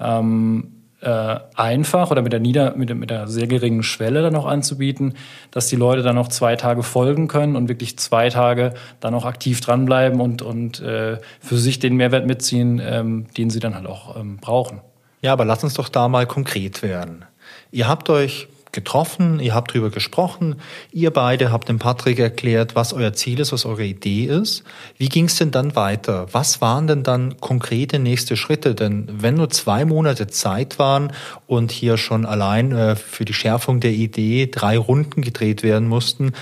[0.00, 4.46] ähm, äh, einfach oder mit der, nieder, mit, mit der sehr geringen Schwelle dann noch
[4.46, 5.14] anzubieten,
[5.50, 9.24] dass die Leute dann noch zwei Tage folgen können und wirklich zwei Tage dann auch
[9.24, 13.86] aktiv dranbleiben und, und äh, für sich den Mehrwert mitziehen, ähm, den sie dann halt
[13.86, 14.80] auch ähm, brauchen.
[15.22, 17.24] Ja, aber lass uns doch da mal konkret werden.
[17.70, 20.54] Ihr habt euch getroffen, ihr habt drüber gesprochen,
[20.92, 24.62] ihr beide habt dem Patrick erklärt, was euer Ziel ist, was eure Idee ist.
[24.96, 26.28] Wie ging es denn dann weiter?
[26.30, 28.76] Was waren denn dann konkrete nächste Schritte?
[28.76, 31.12] Denn wenn nur zwei Monate Zeit waren
[31.48, 36.32] und hier schon allein äh, für die Schärfung der Idee drei Runden gedreht werden mussten,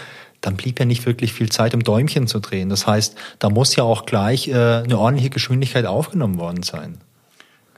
[0.43, 2.69] dann blieb ja nicht wirklich viel Zeit, um Däumchen zu drehen.
[2.69, 6.99] Das heißt, da muss ja auch gleich äh, eine ordentliche Geschwindigkeit aufgenommen worden sein.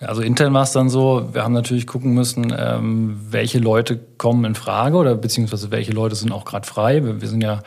[0.00, 4.44] Also intern war es dann so, wir haben natürlich gucken müssen, ähm, welche Leute kommen
[4.44, 7.04] in Frage oder beziehungsweise welche Leute sind auch gerade frei.
[7.04, 7.62] Wir, wir, sind ja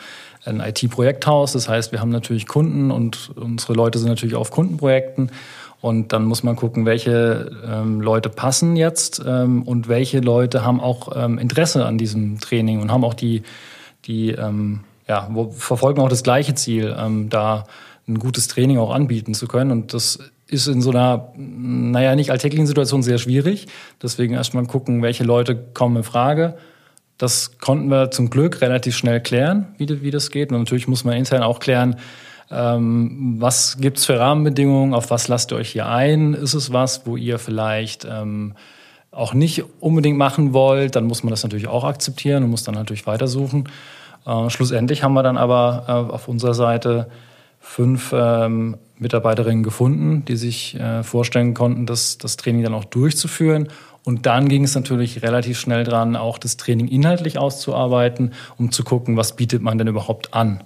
[0.45, 5.31] ein IT-Projekthaus, das heißt, wir haben natürlich Kunden und unsere Leute sind natürlich auf Kundenprojekten.
[5.81, 10.79] Und dann muss man gucken, welche ähm, Leute passen jetzt ähm, und welche Leute haben
[10.79, 13.41] auch ähm, Interesse an diesem Training und haben auch die,
[14.05, 17.65] die ähm, ja, verfolgen auch das gleiche Ziel, ähm, da
[18.07, 19.71] ein gutes Training auch anbieten zu können.
[19.71, 20.19] Und das
[20.51, 23.67] ist in so einer, naja, nicht alltäglichen Situation sehr schwierig.
[24.03, 26.57] Deswegen erstmal gucken, welche Leute kommen in Frage.
[27.17, 30.51] Das konnten wir zum Glück relativ schnell klären, wie, wie das geht.
[30.51, 31.95] Und natürlich muss man intern auch klären,
[32.51, 36.33] ähm, was gibt's für Rahmenbedingungen, auf was lasst ihr euch hier ein?
[36.33, 38.55] Ist es was, wo ihr vielleicht ähm,
[39.09, 40.97] auch nicht unbedingt machen wollt?
[40.97, 43.69] Dann muss man das natürlich auch akzeptieren und muss dann natürlich weitersuchen.
[44.25, 47.07] Äh, schlussendlich haben wir dann aber äh, auf unserer Seite
[47.61, 53.67] fünf ähm, Mitarbeiterinnen gefunden, die sich äh, vorstellen konnten, das, das Training dann auch durchzuführen.
[54.03, 58.83] Und dann ging es natürlich relativ schnell dran, auch das Training inhaltlich auszuarbeiten, um zu
[58.83, 60.63] gucken, was bietet man denn überhaupt an.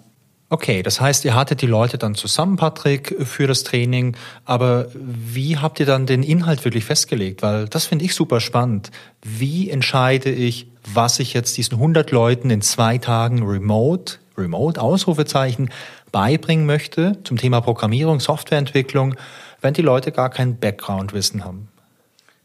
[0.50, 4.16] Okay, das heißt, ihr hattet die Leute dann zusammen, Patrick, für das Training.
[4.46, 7.42] Aber wie habt ihr dann den Inhalt wirklich festgelegt?
[7.42, 8.92] Weil das finde ich super spannend.
[9.24, 15.72] Wie entscheide ich, was ich jetzt diesen 100 Leuten in zwei Tagen remote, remote Ausrufezeichen,
[16.16, 19.16] beibringen möchte zum Thema Programmierung, Softwareentwicklung,
[19.60, 21.68] wenn die Leute gar kein Background-Wissen haben.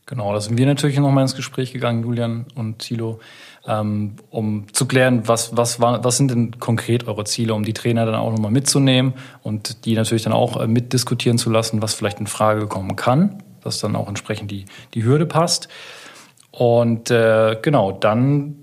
[0.07, 3.21] Genau, da sind wir natürlich nochmal ins Gespräch gegangen, Julian und Thilo,
[3.69, 7.73] ähm, um zu klären, was, was, war, was sind denn konkret eure Ziele, um die
[7.73, 11.95] Trainer dann auch nochmal mitzunehmen und die natürlich dann auch äh, mitdiskutieren zu lassen, was
[11.95, 15.69] vielleicht in Frage kommen kann, dass dann auch entsprechend die, die Hürde passt.
[16.51, 18.57] Und äh, genau, dann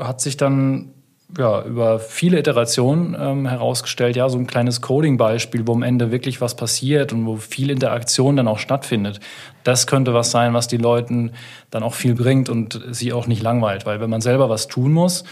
[0.00, 0.93] hat sich dann
[1.38, 6.40] ja, über viele Iterationen ähm, herausgestellt, ja, so ein kleines Coding-Beispiel, wo am Ende wirklich
[6.40, 9.20] was passiert und wo viel Interaktion dann auch stattfindet.
[9.64, 11.32] Das könnte was sein, was die Leuten
[11.70, 13.86] dann auch viel bringt und sie auch nicht langweilt.
[13.86, 15.24] Weil wenn man selber was tun muss,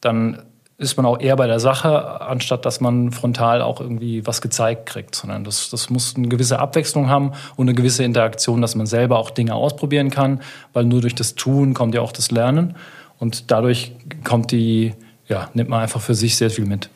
[0.00, 0.42] dann
[0.78, 4.86] ist man auch eher bei der Sache, anstatt dass man frontal auch irgendwie was gezeigt
[4.86, 5.14] kriegt.
[5.14, 9.18] Sondern das, das muss eine gewisse Abwechslung haben und eine gewisse Interaktion, dass man selber
[9.18, 10.40] auch Dinge ausprobieren kann,
[10.72, 12.76] weil nur durch das Tun kommt ja auch das Lernen.
[13.18, 14.94] Und dadurch kommt die,
[15.28, 16.90] ja, nimmt man einfach für sich sehr viel mit.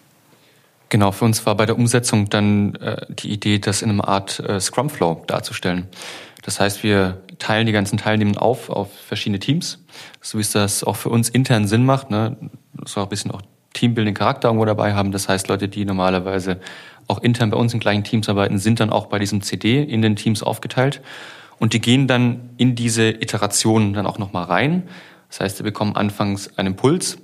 [0.89, 4.41] Genau, für uns war bei der Umsetzung dann äh, die Idee, das in einer Art
[4.41, 5.89] äh, Scrum Flow darzustellen.
[6.43, 9.79] Das heißt, wir teilen die ganzen Teilnehmenden auf auf verschiedene Teams,
[10.21, 12.11] so wie es das auch für uns intern Sinn macht.
[12.11, 12.37] Ne?
[12.85, 13.43] Soll auch ein bisschen auch
[13.73, 15.13] Teambuilding-Charakter irgendwo dabei haben.
[15.13, 16.61] Das heißt, Leute, die normalerweise
[17.07, 20.03] auch intern bei uns in gleichen Teams arbeiten, sind dann auch bei diesem CD in
[20.03, 21.01] den Teams aufgeteilt.
[21.59, 24.89] Und die gehen dann in diese Iterationen dann auch nochmal rein.
[25.29, 27.19] Das heißt, sie bekommen anfangs einen Impuls,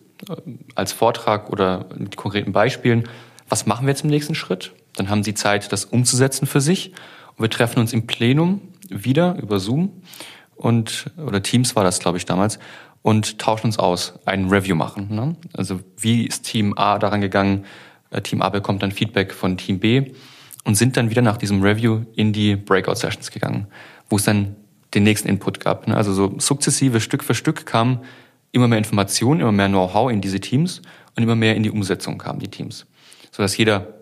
[0.75, 3.09] als Vortrag oder mit konkreten Beispielen,
[3.49, 4.73] was machen wir jetzt im nächsten Schritt?
[4.97, 6.93] Dann haben Sie Zeit, das umzusetzen für sich.
[7.37, 10.03] Und wir treffen uns im Plenum wieder über Zoom
[10.57, 12.59] und oder Teams war das, glaube ich, damals
[13.03, 15.15] und tauschen uns aus, ein Review machen.
[15.15, 15.37] Ne?
[15.53, 17.65] Also wie ist Team A daran gegangen?
[18.11, 20.13] Äh, Team A bekommt dann Feedback von Team B
[20.65, 23.69] und sind dann wieder nach diesem Review in die Breakout Sessions gegangen,
[24.09, 24.57] wo es dann
[24.95, 25.87] den nächsten Input gab.
[25.87, 25.97] Ne?
[25.97, 28.01] Also so sukzessive Stück für Stück kam
[28.53, 30.83] immer mehr Informationen, immer mehr Know-how in diese Teams
[31.17, 32.87] und immer mehr in die Umsetzung kamen die Teams.
[33.31, 33.95] Sodass jeder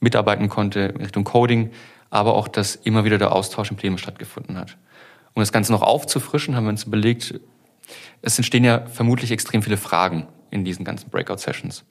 [0.00, 1.70] mitarbeiten konnte in Richtung Coding,
[2.10, 4.76] aber auch, dass immer wieder der Austausch im Plenum stattgefunden hat.
[5.34, 7.40] Um das Ganze noch aufzufrischen, haben wir uns überlegt,
[8.22, 11.84] es entstehen ja vermutlich extrem viele Fragen in diesen ganzen Breakout-Sessions.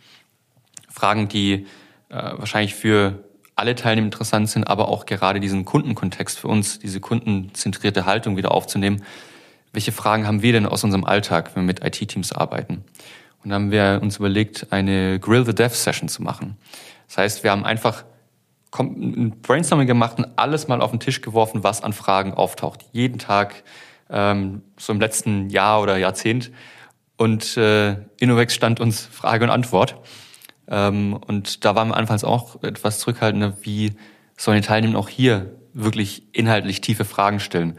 [0.90, 1.68] Fragen, die
[2.10, 3.24] äh, wahrscheinlich für
[3.56, 8.52] alle Teilnehmer interessant sind, aber auch gerade diesen Kundenkontext für uns, diese kundenzentrierte Haltung wieder
[8.52, 9.04] aufzunehmen,
[9.74, 12.86] welche Fragen haben wir denn aus unserem Alltag, wenn wir mit IT-Teams arbeiten?
[13.44, 16.58] Und dann haben wir uns überlegt, eine Grill the Dev Session zu machen.
[17.08, 18.06] Das heißt, wir haben einfach
[18.80, 22.86] ein Brainstorming gemacht und alles mal auf den Tisch geworfen, was an Fragen auftaucht.
[22.92, 23.64] Jeden Tag,
[24.10, 26.52] ähm, so im letzten Jahr oder Jahrzehnt.
[27.18, 29.98] Und äh, Innovex stand uns Frage und Antwort.
[30.68, 33.94] Ähm, und da waren wir anfangs auch etwas zurückhaltender, wie
[34.38, 37.78] sollen die Teilnehmer auch hier wirklich inhaltlich tiefe Fragen stellen.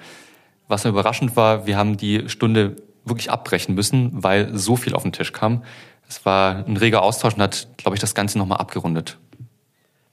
[0.69, 5.13] Was überraschend war, wir haben die Stunde wirklich abbrechen müssen, weil so viel auf den
[5.13, 5.63] Tisch kam.
[6.09, 9.19] Es war ein reger Austausch und hat, glaube ich, das Ganze nochmal abgerundet.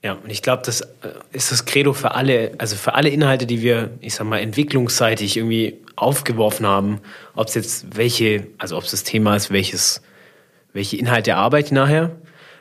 [0.02, 0.86] Ja, und ich glaube, das äh,
[1.30, 5.36] ist das Credo für alle, also für alle Inhalte, die wir, ich sag mal, entwicklungsseitig
[5.36, 7.00] irgendwie aufgeworfen haben,
[7.34, 10.02] ob es jetzt welche, also ob es das Thema ist, welches,
[10.72, 12.10] welche Inhalte arbeite ich nachher,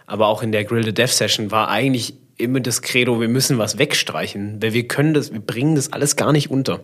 [0.05, 3.57] aber auch in der Grill the Dev Session war eigentlich immer das Credo, wir müssen
[3.57, 6.81] was wegstreichen, weil wir können das, wir bringen das alles gar nicht unter.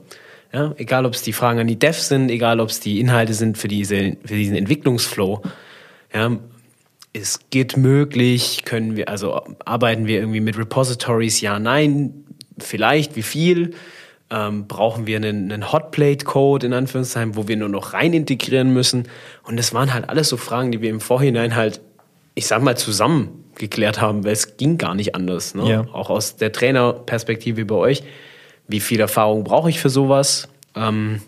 [0.53, 3.33] Ja, egal, ob es die Fragen an die Devs sind, egal, ob es die Inhalte
[3.33, 5.41] sind für, diese, für diesen Entwicklungsflow.
[6.13, 6.37] Ja,
[7.13, 11.41] es geht möglich, können wir, also arbeiten wir irgendwie mit Repositories?
[11.41, 12.25] Ja, nein,
[12.57, 13.73] vielleicht, wie viel?
[14.29, 19.07] Ähm, brauchen wir einen, einen Hotplate-Code in Anführungszeichen, wo wir nur noch rein integrieren müssen?
[19.43, 21.79] Und das waren halt alles so Fragen, die wir im Vorhinein halt,
[22.35, 25.55] ich sag mal, zusammen geklärt haben, weil es ging gar nicht anders.
[25.55, 25.69] Ne?
[25.69, 25.85] Ja.
[25.93, 28.03] Auch aus der Trainerperspektive bei euch.
[28.67, 30.49] Wie viel Erfahrung brauche ich für sowas?
[30.75, 31.21] Ähm,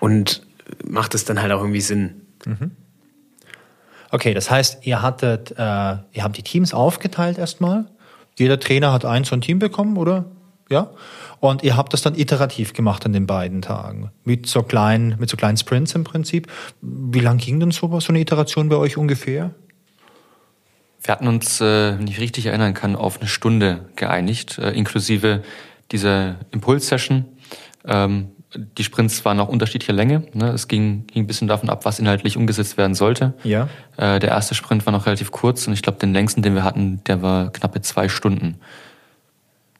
[0.00, 0.42] und
[0.86, 2.22] macht es dann halt auch irgendwie Sinn?
[2.44, 2.72] Mhm.
[4.10, 7.86] Okay, das heißt, ihr hattet, äh, ihr habt die Teams aufgeteilt erstmal.
[8.36, 10.24] Jeder Trainer hat ein so ein Team bekommen, oder?
[10.70, 10.90] Ja.
[11.40, 14.10] Und ihr habt das dann iterativ gemacht an den beiden Tagen.
[14.24, 16.46] Mit so kleinen, mit so kleinen Sprints im Prinzip.
[16.80, 19.54] Wie lang ging denn so, so eine Iteration bei euch ungefähr?
[21.02, 25.42] Wir hatten uns, äh, wenn ich richtig erinnern kann, auf eine Stunde geeinigt, äh, inklusive
[25.90, 27.24] dieser Impulssession.
[27.86, 30.24] Ähm, die Sprints waren auch unterschiedlicher Länge.
[30.32, 30.48] Ne?
[30.50, 33.34] Es ging, ging ein bisschen davon ab, was inhaltlich umgesetzt werden sollte.
[33.44, 33.68] Ja.
[33.96, 36.64] Äh, der erste Sprint war noch relativ kurz und ich glaube, den längsten, den wir
[36.64, 38.58] hatten, der war knappe zwei Stunden.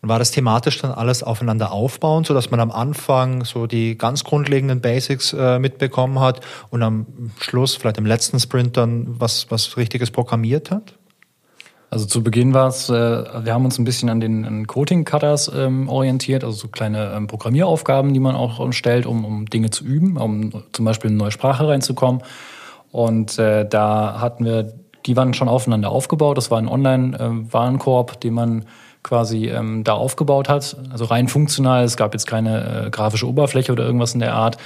[0.00, 4.22] War das thematisch dann alles aufeinander aufbauend, so dass man am Anfang so die ganz
[4.22, 6.40] grundlegenden Basics äh, mitbekommen hat
[6.70, 7.06] und am
[7.40, 10.94] Schluss, vielleicht im letzten Sprint, dann was, was Richtiges programmiert hat?
[11.90, 15.50] Also zu Beginn war es, äh, wir haben uns ein bisschen an den an Coding-Cutters
[15.54, 19.84] ähm, orientiert, also so kleine ähm, Programmieraufgaben, die man auch stellt, um, um Dinge zu
[19.84, 22.22] üben, um zum Beispiel in eine neue Sprache reinzukommen.
[22.92, 24.74] Und äh, da hatten wir,
[25.06, 26.36] die waren schon aufeinander aufgebaut.
[26.36, 28.64] Das war ein Online-Warenkorb, äh, den man
[29.02, 30.76] quasi ähm, da aufgebaut hat.
[30.90, 31.84] Also rein funktional.
[31.84, 34.58] Es gab jetzt keine äh, grafische Oberfläche oder irgendwas in der Art.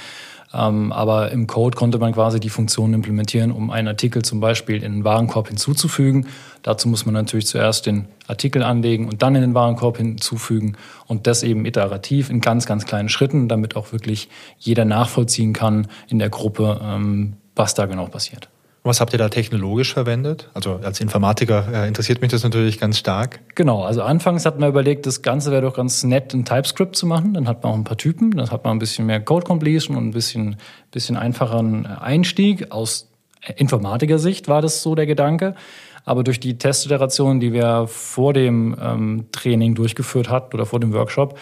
[0.53, 4.83] Ähm, aber im Code konnte man quasi die Funktionen implementieren, um einen Artikel zum Beispiel
[4.83, 6.27] in den Warenkorb hinzuzufügen.
[6.61, 11.25] Dazu muss man natürlich zuerst den Artikel anlegen und dann in den Warenkorb hinzufügen und
[11.27, 16.19] das eben iterativ in ganz, ganz kleinen Schritten, damit auch wirklich jeder nachvollziehen kann in
[16.19, 18.49] der Gruppe, ähm, was da genau passiert.
[18.85, 20.49] Was habt ihr da technologisch verwendet?
[20.53, 23.39] Also als Informatiker äh, interessiert mich das natürlich ganz stark.
[23.55, 27.05] Genau, also anfangs hat man überlegt, das Ganze wäre doch ganz nett in TypeScript zu
[27.05, 27.33] machen.
[27.33, 29.95] Dann hat man auch ein paar Typen, dann hat man ein bisschen mehr Code Completion
[29.95, 30.57] und ein bisschen,
[30.91, 32.73] bisschen einfacheren Einstieg.
[32.73, 33.09] Aus
[33.55, 35.55] Informatiker-Sicht war das so der Gedanke.
[36.03, 40.91] Aber durch die Testiteration, die wir vor dem ähm, Training durchgeführt hatten oder vor dem
[40.91, 41.39] Workshop,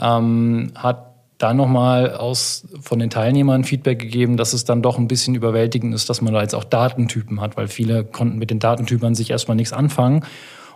[0.00, 1.07] ähm, hat
[1.38, 5.94] dann nochmal aus, von den Teilnehmern Feedback gegeben, dass es dann doch ein bisschen überwältigend
[5.94, 9.14] ist, dass man da jetzt auch Datentypen hat, weil viele konnten mit den Datentypen an
[9.14, 10.24] sich erstmal nichts anfangen.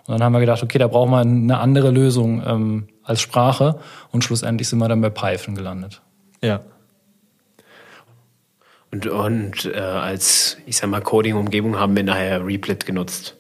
[0.06, 3.78] Und dann haben wir gedacht, okay, da brauchen wir eine andere Lösung ähm, als Sprache.
[4.10, 6.00] Und schlussendlich sind wir dann bei Python gelandet.
[6.42, 6.60] Ja.
[8.90, 13.36] Und, und äh, als, ich sag mal, Coding-Umgebung haben wir nachher Replit genutzt.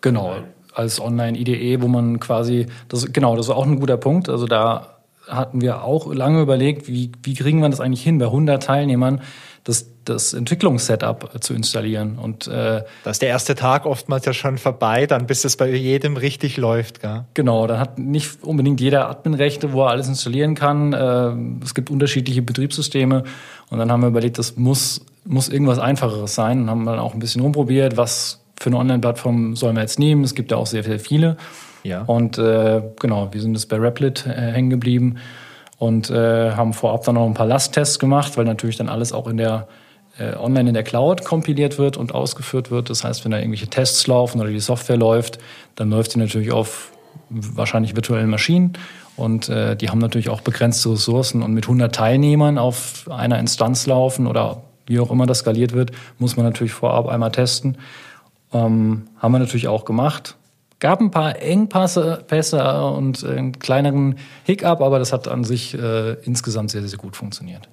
[0.00, 0.36] Genau,
[0.72, 4.28] als Online-IDE, wo man quasi, das, genau, das ist auch ein guter Punkt.
[4.28, 4.93] Also da
[5.28, 9.20] hatten wir auch lange überlegt, wie, wie kriegen wir das eigentlich hin, bei 100 Teilnehmern
[9.64, 12.18] das, das Entwicklungssetup zu installieren.
[12.18, 15.70] Und äh, da ist der erste Tag oftmals ja schon vorbei, dann bis es bei
[15.70, 17.00] jedem richtig läuft.
[17.00, 17.24] Gell?
[17.32, 20.92] Genau, dann hat nicht unbedingt jeder Adminrechte, wo er alles installieren kann.
[20.92, 23.24] Äh, es gibt unterschiedliche Betriebssysteme
[23.70, 27.14] und dann haben wir überlegt, das muss, muss irgendwas Einfacheres sein und haben dann auch
[27.14, 30.24] ein bisschen rumprobiert, was für eine Online-Plattform sollen wir jetzt nehmen.
[30.24, 31.38] Es gibt ja auch sehr, sehr viele.
[31.84, 32.02] Ja.
[32.02, 35.18] Und äh, genau, wir sind jetzt bei Replit äh, hängen geblieben
[35.78, 39.28] und äh, haben vorab dann noch ein paar Lasttests gemacht, weil natürlich dann alles auch
[39.28, 39.68] in der
[40.18, 42.88] äh, online in der Cloud kompiliert wird und ausgeführt wird.
[42.88, 45.38] Das heißt, wenn da irgendwelche Tests laufen oder die Software läuft,
[45.76, 46.90] dann läuft sie natürlich auf
[47.28, 48.74] wahrscheinlich virtuellen Maschinen
[49.16, 53.86] und äh, die haben natürlich auch begrenzte Ressourcen und mit 100 Teilnehmern auf einer Instanz
[53.86, 57.78] laufen oder wie auch immer das skaliert wird, muss man natürlich vorab einmal testen.
[58.52, 60.36] Ähm, haben wir natürlich auch gemacht
[60.84, 66.12] gab ein paar Engpässe Pässe und einen kleineren Hiccup, aber das hat an sich äh,
[66.24, 67.70] insgesamt sehr, sehr gut funktioniert.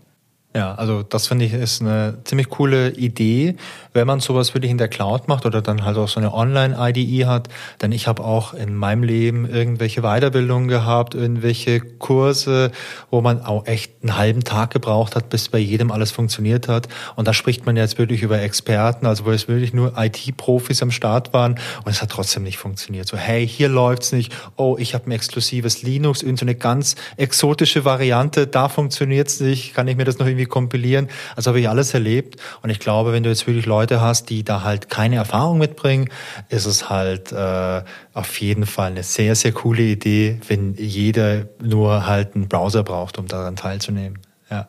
[0.54, 3.56] Ja, also das finde ich ist eine ziemlich coole Idee,
[3.94, 7.26] wenn man sowas wirklich in der Cloud macht oder dann halt auch so eine Online-IDE
[7.26, 7.48] hat.
[7.82, 12.72] Denn ich habe auch in meinem Leben irgendwelche Weiterbildungen gehabt, irgendwelche Kurse,
[13.10, 16.90] wo man auch echt einen halben Tag gebraucht hat, bis bei jedem alles funktioniert hat.
[17.16, 20.92] Und da spricht man jetzt wirklich über Experten, also wo es wirklich nur IT-Profis am
[20.92, 21.54] Start waren
[21.86, 23.08] und es hat trotzdem nicht funktioniert.
[23.08, 24.34] So, hey, hier läuft's nicht.
[24.58, 29.74] Oh, ich habe ein exklusives Linux, in so ganz exotische Variante, da funktioniert's nicht.
[29.74, 31.10] Kann ich mir das noch irgendwie irgendwie kompilieren.
[31.36, 32.38] Also habe ich alles erlebt.
[32.62, 36.10] Und ich glaube, wenn du jetzt wirklich Leute hast, die da halt keine Erfahrung mitbringen,
[36.50, 42.08] ist es halt äh, auf jeden Fall eine sehr, sehr coole Idee, wenn jeder nur
[42.08, 44.20] halt einen Browser braucht, um daran teilzunehmen.
[44.50, 44.68] Ja.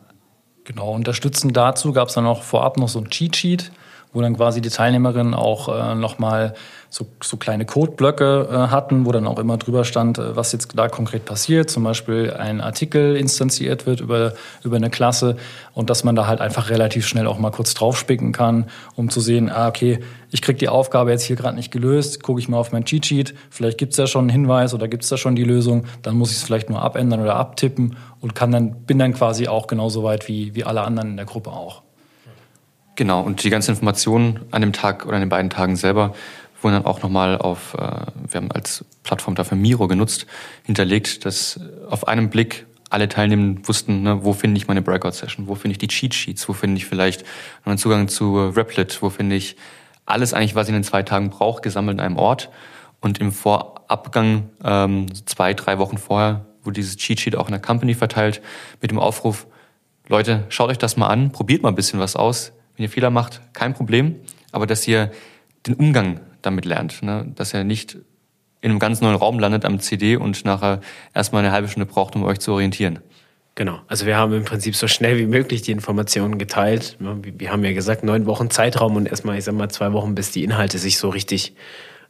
[0.65, 3.71] Genau, unterstützend dazu gab es dann auch vorab noch so ein Cheat Sheet,
[4.13, 6.53] wo dann quasi die Teilnehmerinnen auch äh, nochmal
[6.93, 10.69] so, so kleine Codeblöcke äh, hatten, wo dann auch immer drüber stand, äh, was jetzt
[10.75, 11.71] da konkret passiert.
[11.71, 15.37] Zum Beispiel ein Artikel instanziert wird über, über eine Klasse
[15.73, 19.21] und dass man da halt einfach relativ schnell auch mal kurz draufspicken kann, um zu
[19.21, 22.59] sehen, ah, okay, ich krieg die Aufgabe jetzt hier gerade nicht gelöst, gucke ich mal
[22.59, 25.43] auf mein Cheat Sheet, vielleicht gibt's da schon einen Hinweis oder gibt's da schon die
[25.43, 29.13] Lösung, dann muss ich es vielleicht nur abändern oder abtippen und kann dann, bin dann
[29.13, 31.81] quasi auch genauso weit wie, wie alle anderen in der Gruppe auch.
[32.95, 36.13] Genau, und die ganzen Informationen an dem Tag oder an den beiden Tagen selber
[36.63, 40.25] wurden dann auch nochmal auf, äh, wir haben als Plattform dafür Miro genutzt,
[40.63, 45.55] hinterlegt, dass auf einem Blick alle Teilnehmenden wussten, ne, wo finde ich meine Breakout-Session, wo
[45.55, 47.25] finde ich die Cheat Sheets, wo finde ich vielleicht
[47.65, 49.55] einen Zugang zu Replit, wo finde ich
[50.05, 52.49] alles eigentlich, was ich in den zwei Tagen brauche, gesammelt in einem Ort.
[52.99, 57.61] Und im Vorabgang, ähm, zwei, drei Wochen vorher, wurde dieses Cheat Sheet auch in der
[57.61, 58.41] Company verteilt
[58.81, 59.47] mit dem Aufruf,
[60.07, 62.51] Leute, schaut euch das mal an, probiert mal ein bisschen was aus.
[62.75, 64.17] Wenn ihr Fehler macht, kein Problem,
[64.51, 65.11] aber dass ihr
[65.65, 67.31] den Umgang damit lernt, ne?
[67.35, 67.97] dass ihr nicht
[68.61, 70.79] in einem ganz neuen Raum landet am CD und nachher
[71.13, 72.99] erstmal eine halbe Stunde braucht, um euch zu orientieren.
[73.55, 76.97] Genau, also wir haben im Prinzip so schnell wie möglich die Informationen geteilt.
[76.99, 80.31] Wir haben ja gesagt, neun Wochen Zeitraum und erstmal, ich sag mal, zwei Wochen, bis
[80.31, 81.53] die Inhalte sich so richtig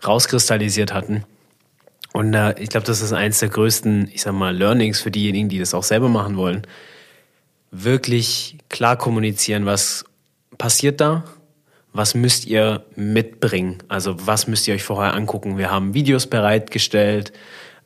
[0.06, 1.26] rauskristallisiert hatten.
[2.14, 5.50] Und äh, ich glaube, das ist eines der größten, ich sag mal, Learnings für diejenigen,
[5.50, 6.62] die das auch selber machen wollen.
[7.72, 10.06] Wirklich klar kommunizieren, was
[10.58, 11.26] passiert da,
[11.94, 13.78] was müsst ihr mitbringen?
[13.88, 15.58] Also was müsst ihr euch vorher angucken?
[15.58, 17.32] Wir haben Videos bereitgestellt,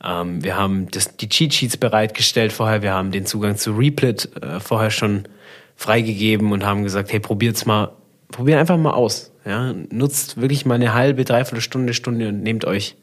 [0.03, 4.29] ähm, wir haben das, die Cheat Sheets bereitgestellt vorher, wir haben den Zugang zu Replit
[4.41, 5.27] äh, vorher schon
[5.75, 7.91] freigegeben und haben gesagt, hey, probiert's mal,
[8.29, 9.31] probiert einfach mal aus.
[9.45, 9.73] Ja?
[9.89, 12.95] Nutzt wirklich mal eine halbe, dreiviertel Stunde, Stunde und nehmt euch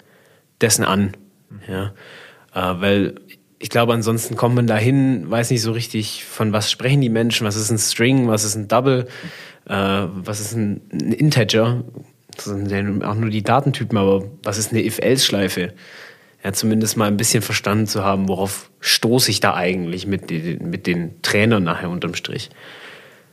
[0.61, 1.17] dessen an.
[1.69, 1.93] Ja?
[2.55, 3.15] Äh, weil
[3.59, 7.47] ich glaube, ansonsten kommt man dahin, weiß nicht so richtig, von was sprechen die Menschen,
[7.47, 9.07] was ist ein String, was ist ein Double
[9.67, 11.85] äh, was ist ein, ein Integer?
[12.37, 15.73] Das sind ja auch nur die Datentypen, aber was ist eine If-Else-Schleife?
[16.43, 20.69] Ja, zumindest mal ein bisschen verstanden zu haben, worauf stoße ich da eigentlich mit, den,
[20.69, 22.51] mit den Trainern nachher unterm Strich.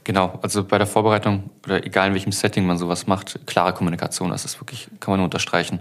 [0.04, 4.32] Genau, also bei der Vorbereitung oder egal in welchem Setting man sowas macht, klare Kommunikation,
[4.32, 5.80] das ist wirklich, kann man nur unterstreichen.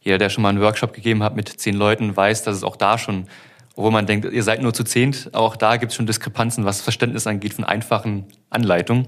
[0.00, 2.76] Jeder, der schon mal einen Workshop gegeben hat mit zehn Leuten, weiß, dass es auch
[2.76, 3.28] da schon,
[3.74, 6.82] obwohl man denkt, ihr seid nur zu zehnt, auch da gibt es schon Diskrepanzen, was
[6.82, 9.06] Verständnis angeht von einfachen Anleitungen.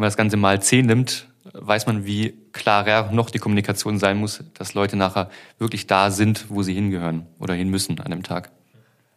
[0.00, 4.16] Wenn man das Ganze mal zehn nimmt, weiß man, wie klarer noch die Kommunikation sein
[4.16, 8.22] muss, dass Leute nachher wirklich da sind, wo sie hingehören oder hin müssen an dem
[8.22, 8.50] Tag.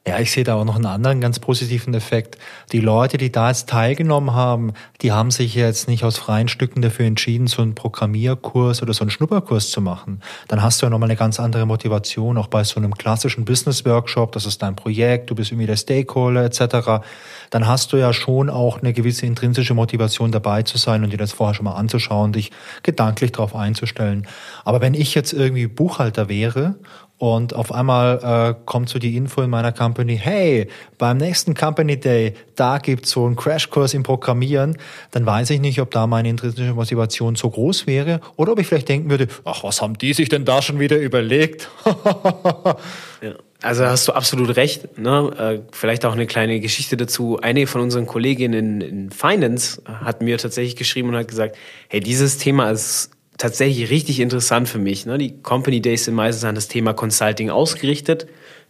[0.05, 2.37] Ja, ich sehe da auch noch einen anderen ganz positiven Effekt.
[2.73, 6.81] Die Leute, die da jetzt teilgenommen haben, die haben sich jetzt nicht aus freien Stücken
[6.81, 10.19] dafür entschieden, so einen Programmierkurs oder so einen Schnupperkurs zu machen.
[10.49, 14.33] Dann hast du ja nochmal eine ganz andere Motivation, auch bei so einem klassischen Business-Workshop,
[14.33, 17.05] das ist dein Projekt, du bist irgendwie der Stakeholder etc.
[17.49, 21.17] Dann hast du ja schon auch eine gewisse intrinsische Motivation dabei zu sein und dir
[21.17, 22.51] das vorher schon mal anzuschauen, dich
[22.83, 24.27] gedanklich darauf einzustellen.
[24.65, 26.75] Aber wenn ich jetzt irgendwie Buchhalter wäre
[27.17, 31.99] und auf einmal äh, kommt so die Info in meiner Company, hey, beim nächsten Company
[31.99, 34.77] Day, da gibt's so einen Crashkurs im Programmieren,
[35.11, 38.67] dann weiß ich nicht, ob da meine intrinsische Motivation so groß wäre oder ob ich
[38.67, 41.69] vielleicht denken würde, ach, was haben die sich denn da schon wieder überlegt?
[43.21, 43.35] ja.
[43.61, 44.97] Also hast du absolut recht.
[44.99, 45.31] Ne?
[45.39, 47.39] Äh, vielleicht auch eine kleine Geschichte dazu.
[47.41, 51.55] Eine von unseren Kolleginnen in Finance hat mir tatsächlich geschrieben und hat gesagt,
[51.87, 53.11] hey, dieses Thema ist
[53.43, 55.05] tatsächlich richtig interessant für mich.
[55.05, 55.17] Ne?
[55.17, 58.25] Die Company Days sind meistens an das Thema Consulting ausgerichtet.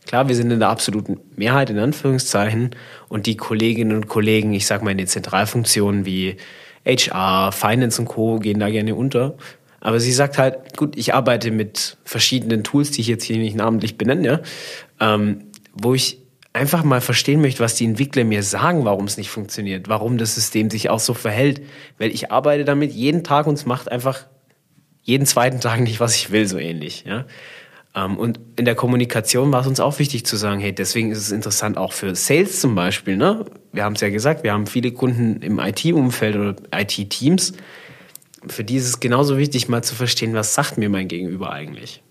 [0.08, 2.72] Klar, wir sind in der absoluten Mehrheit in Anführungszeichen
[3.08, 6.38] und die Kolleginnen und Kollegen, ich sag mal in den Zentralfunktionen wie
[6.88, 8.40] HR, Finance und Co.
[8.40, 9.36] gehen da gerne unter.
[9.80, 13.56] Aber sie sagt halt, gut, ich arbeite mit verschiedenen Tools, die ich jetzt hier nicht
[13.56, 14.42] namentlich benenne,
[15.00, 16.18] ähm, wo ich
[16.52, 20.34] einfach mal verstehen möchte, was die Entwickler mir sagen, warum es nicht funktioniert, warum das
[20.34, 21.62] System sich auch so verhält.
[22.00, 24.26] Weil ich arbeite damit jeden Tag und es macht einfach
[25.04, 27.04] jeden zweiten Tag nicht, was ich will, so ähnlich.
[27.06, 27.26] Ja?
[27.96, 31.20] Ähm, und in der Kommunikation war es uns auch wichtig zu sagen, hey, deswegen ist
[31.20, 33.18] es interessant auch für Sales zum Beispiel.
[33.18, 33.46] Ne?
[33.72, 37.54] Wir haben es ja gesagt, wir haben viele Kunden im IT-Umfeld oder IT-Teams.
[38.48, 42.02] Für die ist es genauso wichtig, mal zu verstehen, was sagt mir mein Gegenüber eigentlich.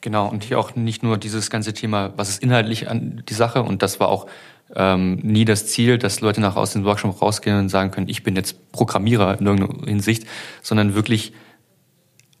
[0.00, 3.62] Genau, und hier auch nicht nur dieses ganze Thema, was ist inhaltlich an die Sache,
[3.62, 4.26] und das war auch
[4.74, 8.22] ähm, nie das Ziel, dass Leute nach aus dem Workshop rausgehen und sagen können, ich
[8.22, 10.26] bin jetzt Programmierer in irgendeiner Hinsicht,
[10.62, 11.34] sondern wirklich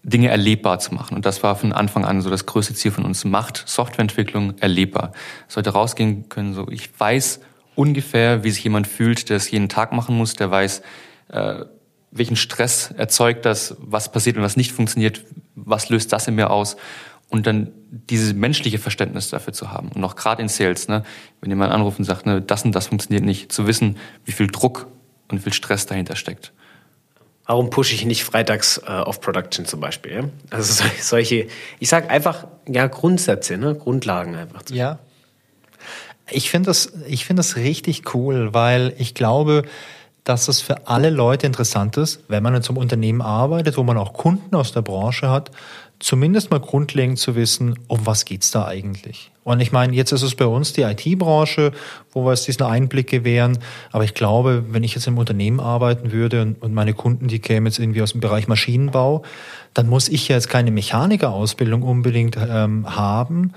[0.02, 1.14] Dinge erlebbar zu machen.
[1.14, 3.24] Und das war von Anfang an so das größte Ziel von uns.
[3.24, 5.12] Macht Softwareentwicklung erlebbar.
[5.48, 7.40] Sollte rausgehen können, so ich weiß
[7.74, 10.82] ungefähr, wie sich jemand fühlt, der es jeden Tag machen muss, der weiß,
[11.28, 11.64] äh,
[12.10, 15.24] welchen Stress erzeugt das, was passiert, wenn was nicht funktioniert,
[15.54, 16.76] was löst das in mir aus
[17.28, 19.90] und dann dieses menschliche Verständnis dafür zu haben.
[19.92, 21.04] Und auch gerade in Sales, ne,
[21.40, 24.48] wenn jemand anruft und sagt, ne, das und das funktioniert nicht, zu wissen, wie viel
[24.48, 24.88] Druck
[25.28, 26.52] und wie viel Stress dahinter steckt.
[27.50, 30.12] Warum pushe ich nicht freitags äh, auf Production zum Beispiel?
[30.12, 30.22] Ja?
[30.50, 31.48] Also solche,
[31.80, 33.74] ich sage einfach, ja, Grundsätze, ne?
[33.74, 34.62] Grundlagen einfach.
[34.70, 35.00] Ja.
[36.30, 39.64] Ich finde das, ich finde das richtig cool, weil ich glaube,
[40.22, 43.82] dass es für alle Leute interessant ist, wenn man in so einem Unternehmen arbeitet, wo
[43.82, 45.50] man auch Kunden aus der Branche hat,
[46.00, 49.30] zumindest mal grundlegend zu wissen, um was geht's da eigentlich.
[49.44, 51.72] Und ich meine, jetzt ist es bei uns die IT-Branche,
[52.12, 53.58] wo wir es diesen Einblick gewähren.
[53.92, 57.38] Aber ich glaube, wenn ich jetzt im Unternehmen arbeiten würde und, und meine Kunden, die
[57.38, 59.22] kämen jetzt irgendwie aus dem Bereich Maschinenbau,
[59.74, 63.52] dann muss ich ja jetzt keine Mechanikerausbildung unbedingt ähm, haben.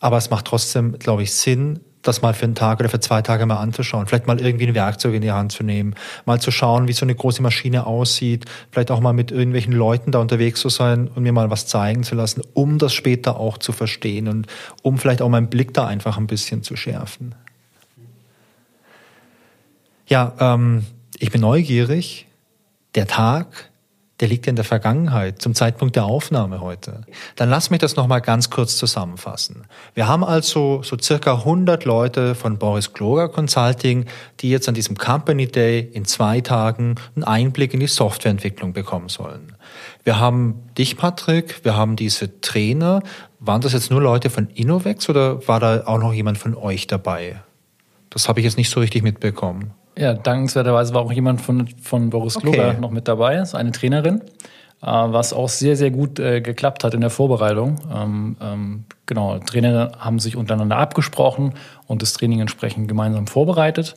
[0.00, 3.22] Aber es macht trotzdem, glaube ich, Sinn, das mal für einen Tag oder für zwei
[3.22, 4.06] Tage mal anzuschauen.
[4.06, 5.94] Vielleicht mal irgendwie ein Werkzeug in die Hand zu nehmen,
[6.26, 10.12] mal zu schauen, wie so eine große Maschine aussieht, vielleicht auch mal mit irgendwelchen Leuten
[10.12, 13.58] da unterwegs zu sein und mir mal was zeigen zu lassen, um das später auch
[13.58, 14.46] zu verstehen und
[14.82, 17.34] um vielleicht auch meinen Blick da einfach ein bisschen zu schärfen.
[20.06, 20.86] Ja, ähm,
[21.18, 22.26] ich bin neugierig.
[22.94, 23.70] Der Tag,
[24.20, 27.02] der liegt in der Vergangenheit, zum Zeitpunkt der Aufnahme heute.
[27.36, 29.64] Dann lass mich das nochmal ganz kurz zusammenfassen.
[29.94, 34.06] Wir haben also so circa 100 Leute von Boris Kloger Consulting,
[34.40, 39.08] die jetzt an diesem Company Day in zwei Tagen einen Einblick in die Softwareentwicklung bekommen
[39.08, 39.54] sollen.
[40.02, 43.02] Wir haben dich, Patrick, wir haben diese Trainer.
[43.38, 46.86] Waren das jetzt nur Leute von Innovex oder war da auch noch jemand von euch
[46.88, 47.40] dabei?
[48.10, 49.74] Das habe ich jetzt nicht so richtig mitbekommen.
[49.98, 52.52] Ja, dankenswerterweise war auch jemand von, von Boris okay.
[52.52, 54.20] Kluger noch mit dabei, ist eine Trainerin,
[54.80, 57.80] äh, was auch sehr, sehr gut äh, geklappt hat in der Vorbereitung.
[57.92, 61.54] Ähm, ähm, genau, Trainer haben sich untereinander abgesprochen
[61.88, 63.96] und das Training entsprechend gemeinsam vorbereitet.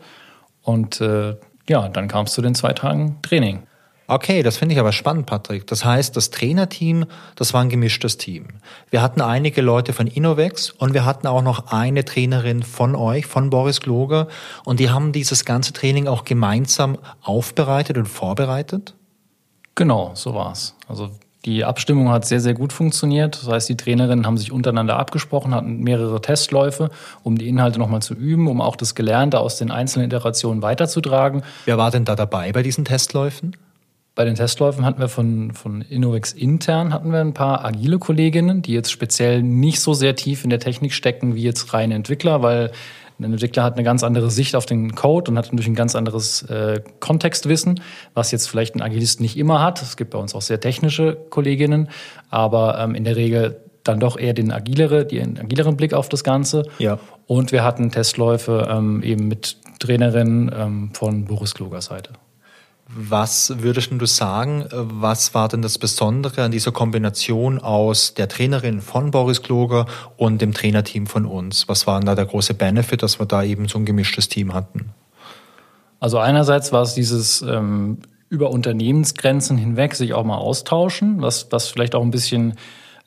[0.64, 1.36] Und äh,
[1.70, 3.64] ja, dann kam es zu den zwei Tagen Training.
[4.12, 5.68] Okay, das finde ich aber spannend, Patrick.
[5.68, 7.06] Das heißt, das Trainerteam,
[7.38, 8.48] das war ein gemischtes Team.
[8.90, 13.26] Wir hatten einige Leute von Innovex und wir hatten auch noch eine Trainerin von euch,
[13.26, 14.28] von Boris Gloger.
[14.66, 18.96] Und die haben dieses ganze Training auch gemeinsam aufbereitet und vorbereitet?
[19.76, 20.76] Genau, so war's.
[20.90, 21.12] Also
[21.46, 23.42] die Abstimmung hat sehr, sehr gut funktioniert.
[23.42, 26.90] Das heißt, die Trainerinnen haben sich untereinander abgesprochen, hatten mehrere Testläufe,
[27.24, 31.44] um die Inhalte nochmal zu üben, um auch das Gelernte aus den einzelnen Iterationen weiterzutragen.
[31.64, 33.56] Wer war denn da dabei bei diesen Testläufen?
[34.14, 38.62] Bei den Testläufen hatten wir von, von Innovex intern hatten wir ein paar agile Kolleginnen,
[38.62, 42.42] die jetzt speziell nicht so sehr tief in der Technik stecken wie jetzt reine Entwickler,
[42.42, 42.72] weil
[43.20, 45.96] ein Entwickler hat eine ganz andere Sicht auf den Code und hat natürlich ein ganz
[45.96, 47.82] anderes äh, Kontextwissen,
[48.14, 49.82] was jetzt vielleicht ein Agilist nicht immer hat.
[49.82, 51.88] Es gibt bei uns auch sehr technische Kolleginnen,
[52.30, 56.24] aber ähm, in der Regel dann doch eher den agilere, den agileren Blick auf das
[56.24, 56.64] Ganze.
[56.80, 57.00] Ja.
[57.28, 62.12] Und wir hatten Testläufe ähm, eben mit Trainerinnen ähm, von Boris Klogers Seite.
[62.94, 68.82] Was würdest du sagen, was war denn das Besondere an dieser Kombination aus der Trainerin
[68.82, 69.86] von Boris Kloger
[70.18, 71.70] und dem Trainerteam von uns?
[71.70, 74.54] Was war denn da der große Benefit, dass wir da eben so ein gemischtes Team
[74.54, 74.90] hatten?
[76.02, 81.68] Also einerseits war es dieses ähm, über Unternehmensgrenzen hinweg sich auch mal austauschen, was, was
[81.68, 82.56] vielleicht auch ein bisschen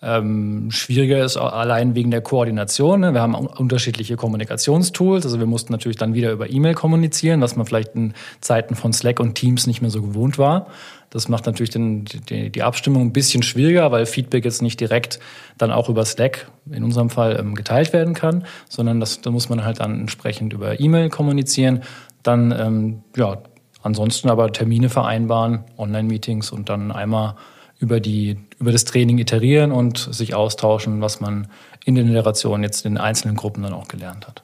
[0.05, 3.01] ähm, schwieriger ist allein wegen der Koordination.
[3.01, 3.15] Ne?
[3.15, 5.25] Wir haben unterschiedliche Kommunikationstools.
[5.25, 8.93] Also wir mussten natürlich dann wieder über E-Mail kommunizieren, was man vielleicht in Zeiten von
[8.93, 10.67] Slack und Teams nicht mehr so gewohnt war.
[11.09, 15.21] Das macht natürlich den, die, die Abstimmung ein bisschen schwieriger, weil Feedback jetzt nicht direkt
[15.57, 19.49] dann auch über Slack in unserem Fall ähm, geteilt werden kann, sondern das, da muss
[19.49, 21.83] man halt dann entsprechend über E-Mail kommunizieren.
[22.23, 23.39] Dann ähm, ja,
[23.83, 27.37] ansonsten aber Termine vereinbaren, Online-Meetings und dann einmal
[27.79, 31.49] über, die, über das Training iterieren und sich austauschen, was man
[31.85, 34.43] in den Iterationen jetzt in den einzelnen Gruppen dann auch gelernt hat.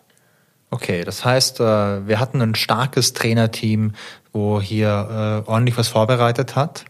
[0.70, 3.92] Okay, das heißt, äh, wir hatten ein starkes Trainerteam,
[4.32, 6.84] wo hier äh, ordentlich was vorbereitet hat.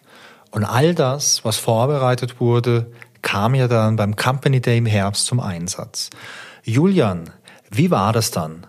[0.50, 2.90] Und all das, was vorbereitet wurde,
[3.22, 6.10] kam ja dann beim Company Day im Herbst zum Einsatz.
[6.64, 7.30] Julian,
[7.70, 8.66] wie war das dann?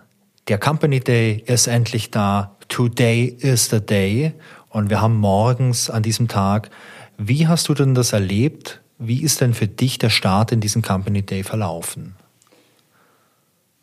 [0.48, 2.56] Der Company Day ist endlich da.
[2.68, 4.32] Today is the day.
[4.70, 6.70] Und wir haben morgens an diesem Tag
[7.18, 8.80] wie hast du denn das erlebt?
[8.98, 12.14] Wie ist denn für dich der Start in diesen Company Day verlaufen?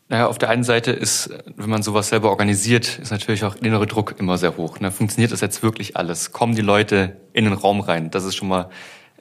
[0.07, 3.85] Naja, auf der einen Seite ist, wenn man sowas selber organisiert, ist natürlich auch innere
[3.85, 4.79] Druck immer sehr hoch.
[4.79, 4.91] Ne?
[4.91, 6.31] Funktioniert das jetzt wirklich alles?
[6.31, 8.09] Kommen die Leute in den Raum rein?
[8.09, 8.69] Das ist schon mal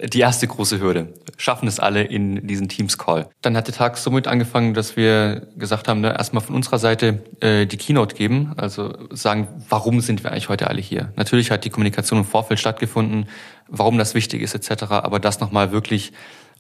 [0.03, 1.13] die erste große Hürde.
[1.37, 3.29] Schaffen es alle in diesen Teams-Call.
[3.43, 7.23] Dann hat der Tag somit angefangen, dass wir gesagt haben, ne, erstmal von unserer Seite
[7.41, 11.13] äh, die Keynote geben, also sagen, warum sind wir eigentlich heute alle hier?
[11.17, 13.27] Natürlich hat die Kommunikation im Vorfeld stattgefunden,
[13.69, 16.13] warum das wichtig ist etc., aber das nochmal wirklich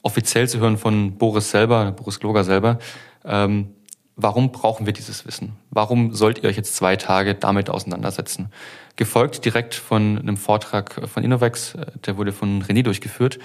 [0.02, 2.78] offiziell zu hören von Boris selber, Boris Gloger selber,
[3.24, 3.74] ähm,
[4.16, 5.52] warum brauchen wir dieses Wissen?
[5.70, 8.50] Warum sollt ihr euch jetzt zwei Tage damit auseinandersetzen?
[8.96, 13.38] Gefolgt direkt von einem Vortrag von Innovex, äh, der wurde von René durchgeführt.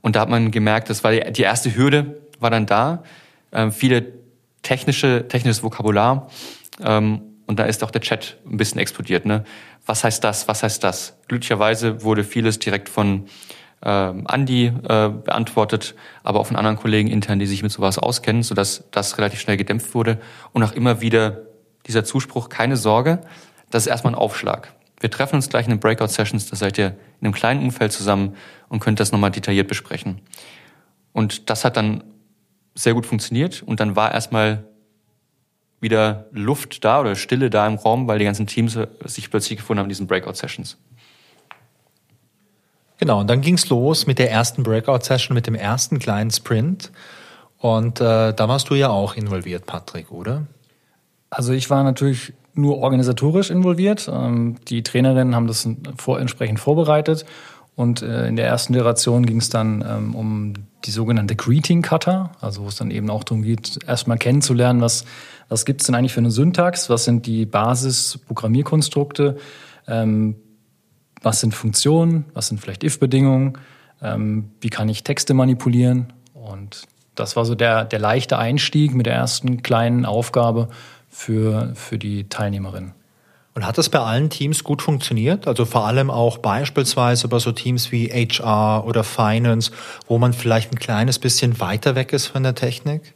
[0.00, 3.02] Und da hat man gemerkt, das war die, erste Hürde, war dann da.
[3.52, 4.12] Ähm, viele
[4.62, 6.28] technische, technisches Vokabular.
[6.80, 9.24] Ähm, und da ist auch der Chat ein bisschen explodiert.
[9.24, 9.42] Ne?
[9.86, 10.48] Was heißt das?
[10.48, 11.16] Was heißt das?
[11.28, 13.24] Glücklicherweise wurde vieles direkt von
[13.82, 18.42] ähm, Andi äh, beantwortet, aber auch von anderen Kollegen intern, die sich mit sowas auskennen,
[18.42, 20.18] sodass das relativ schnell gedämpft wurde.
[20.52, 21.46] Und auch immer wieder
[21.86, 23.22] dieser Zuspruch, keine Sorge,
[23.70, 24.74] das ist erstmal ein Aufschlag.
[25.00, 26.88] Wir treffen uns gleich in den Breakout-Sessions, da seid ihr
[27.20, 28.36] in einem kleinen Umfeld zusammen
[28.68, 30.20] und könnt das nochmal detailliert besprechen.
[31.12, 32.04] Und das hat dann
[32.74, 34.64] sehr gut funktioniert und dann war erstmal
[35.80, 39.80] wieder Luft da oder Stille da im Raum, weil die ganzen Teams sich plötzlich gefunden
[39.80, 40.76] haben in diesen Breakout-Sessions.
[42.98, 46.90] Genau, und dann ging's los mit der ersten Breakout-Session, mit dem ersten kleinen Sprint.
[47.58, 50.46] Und äh, da warst du ja auch involviert, Patrick, oder?
[51.30, 54.10] Also ich war natürlich nur organisatorisch involviert.
[54.12, 57.24] Ähm, die Trainerinnen haben das vor, entsprechend vorbereitet.
[57.76, 60.54] Und äh, in der ersten Iteration ging es dann ähm, um
[60.84, 65.04] die sogenannte Greeting Cutter, also wo es dann eben auch darum geht, erstmal kennenzulernen, was,
[65.48, 69.36] was gibt es denn eigentlich für eine Syntax, was sind die Basis-Programmierkonstrukte,
[69.86, 70.36] ähm,
[71.22, 73.58] was sind Funktionen, was sind vielleicht if-Bedingungen,
[74.02, 76.12] ähm, wie kann ich Texte manipulieren.
[76.34, 76.82] Und
[77.14, 80.68] das war so der, der leichte Einstieg mit der ersten kleinen Aufgabe
[81.08, 82.92] für, für die Teilnehmerinnen.
[83.54, 85.48] Und hat das bei allen Teams gut funktioniert?
[85.48, 89.72] Also vor allem auch beispielsweise bei so Teams wie HR oder Finance,
[90.06, 93.14] wo man vielleicht ein kleines bisschen weiter weg ist von der Technik?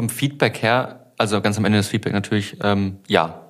[0.00, 3.42] Vom Feedback her, also ganz am Ende des Feedback natürlich, ähm, ja.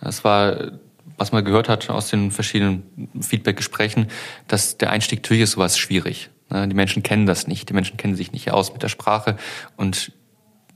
[0.00, 0.70] Es war
[1.18, 4.06] was man gehört hat aus den verschiedenen Feedback-Gesprächen,
[4.46, 6.30] dass der Einstieg natürlich ist sowas schwierig.
[6.48, 6.68] Ne?
[6.68, 9.36] Die Menschen kennen das nicht, die Menschen kennen sich nicht aus mit der Sprache
[9.76, 10.12] und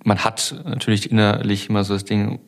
[0.04, 2.40] man hat natürlich innerlich immer so das Ding,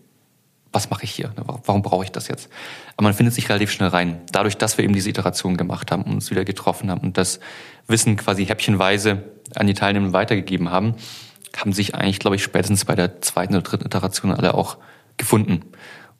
[0.72, 1.28] was mache ich hier?
[1.28, 1.44] Ne?
[1.64, 2.48] Warum brauche ich das jetzt?
[2.96, 4.20] Aber man findet sich relativ schnell rein.
[4.32, 7.38] Dadurch, dass wir eben diese Iteration gemacht haben und uns wieder getroffen haben und das
[7.86, 9.22] Wissen quasi häppchenweise
[9.54, 10.96] an die Teilnehmer weitergegeben haben,
[11.56, 14.78] haben sich eigentlich, glaube ich, spätestens bei der zweiten oder dritten Iteration alle auch
[15.16, 15.62] gefunden.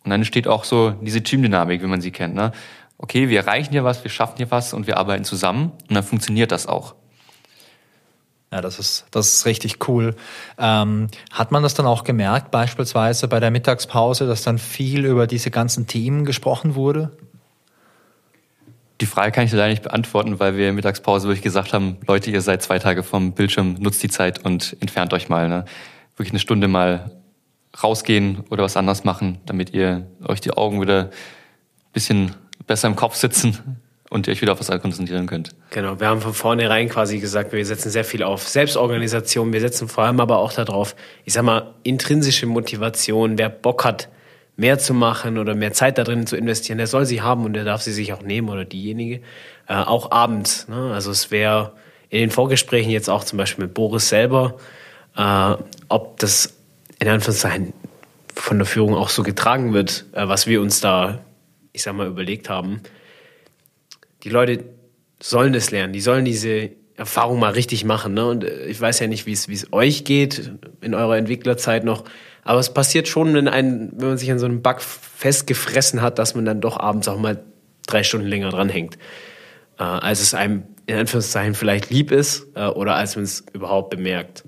[0.05, 2.35] Und dann entsteht auch so diese Teamdynamik, wie man sie kennt.
[2.35, 2.53] Ne?
[2.99, 6.05] Okay, wir erreichen hier was, wir schaffen hier was und wir arbeiten zusammen und dann
[6.05, 6.95] funktioniert das auch.
[8.53, 10.15] Ja, das ist, das ist richtig cool.
[10.59, 15.27] Ähm, hat man das dann auch gemerkt, beispielsweise bei der Mittagspause, dass dann viel über
[15.27, 17.11] diese ganzen Themen gesprochen wurde?
[19.01, 22.41] Die Frage kann ich leider nicht beantworten, weil wir Mittagspause wirklich gesagt haben, Leute, ihr
[22.41, 25.49] seid zwei Tage vom Bildschirm, nutzt die Zeit und entfernt euch mal.
[25.49, 25.65] Ne?
[26.17, 27.11] Wirklich eine Stunde mal
[27.83, 32.35] rausgehen oder was anderes machen, damit ihr euch die Augen wieder ein bisschen
[32.67, 33.81] besser im Kopf sitzen
[34.11, 35.51] und ihr euch wieder auf was konzentrieren könnt.
[35.71, 39.89] Genau, wir haben von vornherein quasi gesagt, wir setzen sehr viel auf Selbstorganisation, wir setzen
[39.89, 44.09] vor allem aber auch darauf, ich sag mal, intrinsische Motivation, wer Bock hat,
[44.57, 47.55] mehr zu machen oder mehr Zeit da drin zu investieren, der soll sie haben und
[47.55, 49.21] der darf sie sich auch nehmen oder diejenige.
[49.67, 50.69] Äh, auch abends.
[50.69, 50.93] Ne?
[50.93, 51.73] Also es wäre
[52.09, 54.59] in den Vorgesprächen jetzt auch zum Beispiel mit Boris selber,
[55.17, 55.55] äh,
[55.89, 56.55] ob das
[57.01, 57.73] in Anführungszeichen
[58.35, 61.19] von der Führung auch so getragen wird, äh, was wir uns da,
[61.73, 62.81] ich sag mal, überlegt haben.
[64.23, 64.65] Die Leute
[65.21, 68.15] sollen es lernen, die sollen diese Erfahrung mal richtig machen.
[68.15, 68.27] Ne?
[68.27, 71.85] Und äh, ich weiß ja nicht, wie es, wie es euch geht in eurer Entwicklerzeit
[71.85, 72.05] noch,
[72.45, 76.19] aber es passiert schon, wenn, ein, wenn man sich an so einem Bug festgefressen hat,
[76.19, 77.43] dass man dann doch abends auch mal
[77.87, 78.97] drei Stunden länger dranhängt,
[79.79, 83.91] äh, als es einem in Anführungszeichen vielleicht lieb ist äh, oder als man es überhaupt
[83.91, 84.45] bemerkt.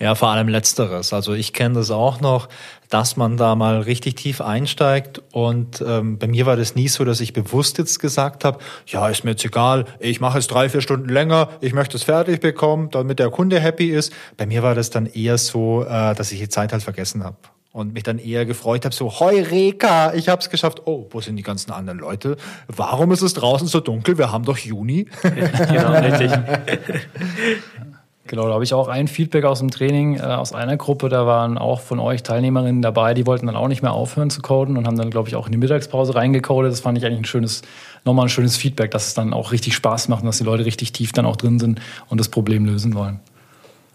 [0.00, 1.12] Ja, vor allem letzteres.
[1.12, 2.48] Also ich kenne das auch noch,
[2.88, 5.20] dass man da mal richtig tief einsteigt.
[5.30, 9.06] Und ähm, bei mir war das nie so, dass ich bewusst jetzt gesagt habe, ja,
[9.10, 12.40] ist mir jetzt egal, ich mache es drei, vier Stunden länger, ich möchte es fertig
[12.40, 14.10] bekommen, damit der Kunde happy ist.
[14.38, 17.36] Bei mir war das dann eher so, äh, dass ich die Zeit halt vergessen habe.
[17.72, 20.82] Und mich dann eher gefreut habe, so, Heureka, ich habe es geschafft.
[20.86, 22.36] Oh, wo sind die ganzen anderen Leute?
[22.66, 24.16] Warum ist es draußen so dunkel?
[24.16, 25.08] Wir haben doch Juni.
[25.22, 26.32] genau, richtig.
[28.30, 31.08] Genau, da habe ich auch ein Feedback aus dem Training äh, aus einer Gruppe.
[31.08, 34.40] Da waren auch von euch Teilnehmerinnen dabei, die wollten dann auch nicht mehr aufhören zu
[34.40, 36.70] coden und haben dann, glaube ich, auch in die Mittagspause reingecodet.
[36.70, 37.62] Das fand ich eigentlich ein schönes,
[38.04, 40.64] nochmal ein schönes Feedback, dass es dann auch richtig Spaß macht und dass die Leute
[40.64, 43.18] richtig tief dann auch drin sind und das Problem lösen wollen.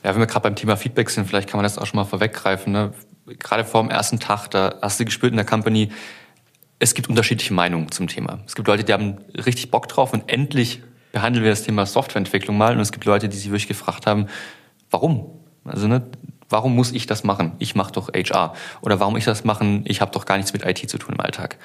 [0.03, 2.03] Ja, wenn wir gerade beim Thema Feedback sind, vielleicht kann man das auch schon mal
[2.03, 2.73] vorweggreifen.
[2.73, 2.91] Ne?
[3.39, 5.91] Gerade vor dem ersten Tag, da hast du gespürt in der Company,
[6.79, 8.39] es gibt unterschiedliche Meinungen zum Thema.
[8.45, 10.81] Es gibt Leute, die haben richtig Bock drauf und endlich
[11.15, 14.27] behandeln wir das Thema Softwareentwicklung mal und es gibt Leute, die sich wirklich gefragt haben,
[14.91, 15.29] warum?
[15.63, 16.05] Also ne,
[16.49, 17.53] warum muss ich das machen?
[17.57, 18.53] Ich mache doch HR.
[18.81, 19.85] Oder warum ich das machen?
[19.87, 21.57] Ich habe doch gar nichts mit IT zu tun im Alltag.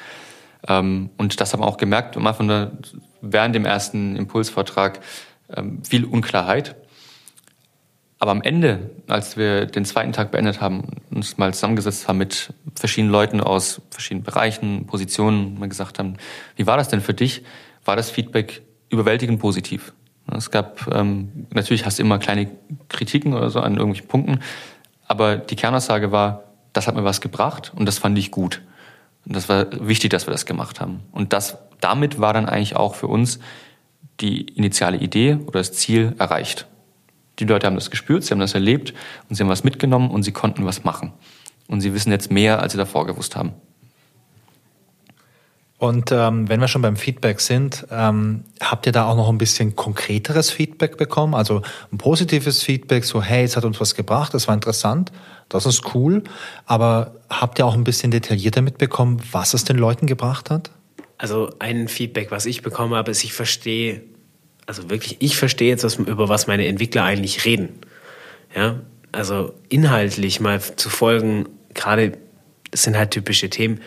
[0.68, 2.70] Ähm, und das haben wir auch gemerkt, von der,
[3.22, 5.00] während dem ersten Impulsvortrag
[5.52, 6.76] ähm, viel Unklarheit.
[8.20, 12.54] Aber am Ende, als wir den zweiten Tag beendet haben, uns mal zusammengesetzt haben mit
[12.76, 16.18] verschiedenen Leuten aus verschiedenen Bereichen, Positionen, mal gesagt haben,
[16.54, 17.42] wie war das denn für dich?
[17.84, 19.92] War das Feedback überwältigend positiv.
[20.36, 22.50] Es gab, ähm, natürlich hast du immer kleine
[22.88, 24.40] Kritiken oder so an irgendwelchen Punkten,
[25.06, 28.62] aber die Kernaussage war, das hat mir was gebracht und das fand ich gut.
[29.26, 31.00] Und das war wichtig, dass wir das gemacht haben.
[31.12, 33.40] Und das, damit war dann eigentlich auch für uns
[34.20, 36.66] die initiale Idee oder das Ziel erreicht.
[37.38, 38.94] Die Leute haben das gespürt, sie haben das erlebt
[39.28, 41.12] und sie haben was mitgenommen und sie konnten was machen.
[41.68, 43.52] Und sie wissen jetzt mehr, als sie davor gewusst haben.
[45.80, 49.38] Und ähm, wenn wir schon beim Feedback sind, ähm, habt ihr da auch noch ein
[49.38, 51.34] bisschen konkreteres Feedback bekommen?
[51.34, 55.10] Also ein positives Feedback, so hey, es hat uns was gebracht, das war interessant,
[55.48, 56.22] das ist cool.
[56.66, 60.70] Aber habt ihr auch ein bisschen detaillierter mitbekommen, was es den Leuten gebracht hat?
[61.16, 64.02] Also ein Feedback, was ich bekommen habe, ist, ich verstehe,
[64.66, 67.70] also wirklich, ich verstehe jetzt, was, über was meine Entwickler eigentlich reden.
[68.54, 68.80] Ja,
[69.12, 72.18] also inhaltlich mal zu folgen, gerade,
[72.70, 73.80] das sind halt typische Themen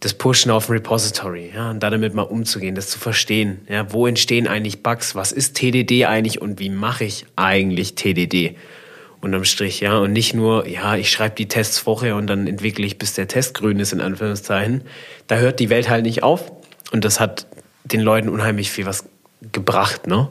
[0.00, 4.06] das Pushen auf ein Repository, ja, und damit mal umzugehen, das zu verstehen, ja, wo
[4.06, 8.56] entstehen eigentlich Bugs, was ist TDD eigentlich und wie mache ich eigentlich TDD
[9.22, 12.84] unterm Strich, ja, und nicht nur, ja, ich schreibe die Tests vorher und dann entwickle
[12.84, 14.82] ich, bis der Test grün ist, in Anführungszeichen.
[15.26, 16.52] Da hört die Welt halt nicht auf
[16.92, 17.46] und das hat
[17.84, 19.08] den Leuten unheimlich viel was
[19.52, 20.28] gebracht, ne,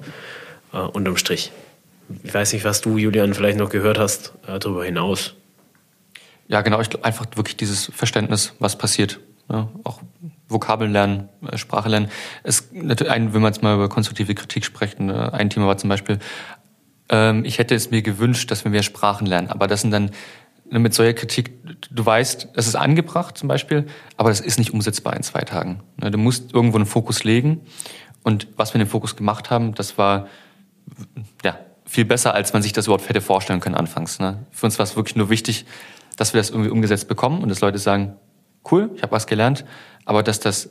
[0.74, 1.52] uh, unterm Strich.
[2.24, 5.34] Ich weiß nicht, was du, Julian, vielleicht noch gehört hast, äh, darüber hinaus.
[6.48, 9.20] Ja, genau, ich glaube einfach wirklich dieses Verständnis, was passiert
[9.50, 10.02] ja, auch
[10.48, 12.10] Vokabeln lernen, äh, Sprache lernen.
[12.44, 16.20] Es, wenn man jetzt mal über konstruktive Kritik spricht, ne, ein Thema war zum Beispiel,
[17.10, 19.50] ähm, ich hätte es mir gewünscht, dass wir mehr Sprachen lernen.
[19.50, 20.12] Aber das sind dann
[20.70, 21.52] ne, mit solcher Kritik,
[21.92, 23.86] du weißt, es ist angebracht zum Beispiel,
[24.18, 25.82] aber das ist nicht umsetzbar in zwei Tagen.
[25.98, 27.62] Ne, du musst irgendwo einen Fokus legen.
[28.24, 30.28] Und was wir in dem Fokus gemacht haben, das war
[31.44, 34.20] ja viel besser, als man sich das überhaupt hätte vorstellen können anfangs.
[34.20, 34.46] Ne?
[34.52, 35.66] Für uns war es wirklich nur wichtig,
[36.18, 38.16] dass wir das irgendwie umgesetzt bekommen und dass Leute sagen,
[38.72, 39.66] cool, ich habe was gelernt,
[40.06, 40.70] aber dass das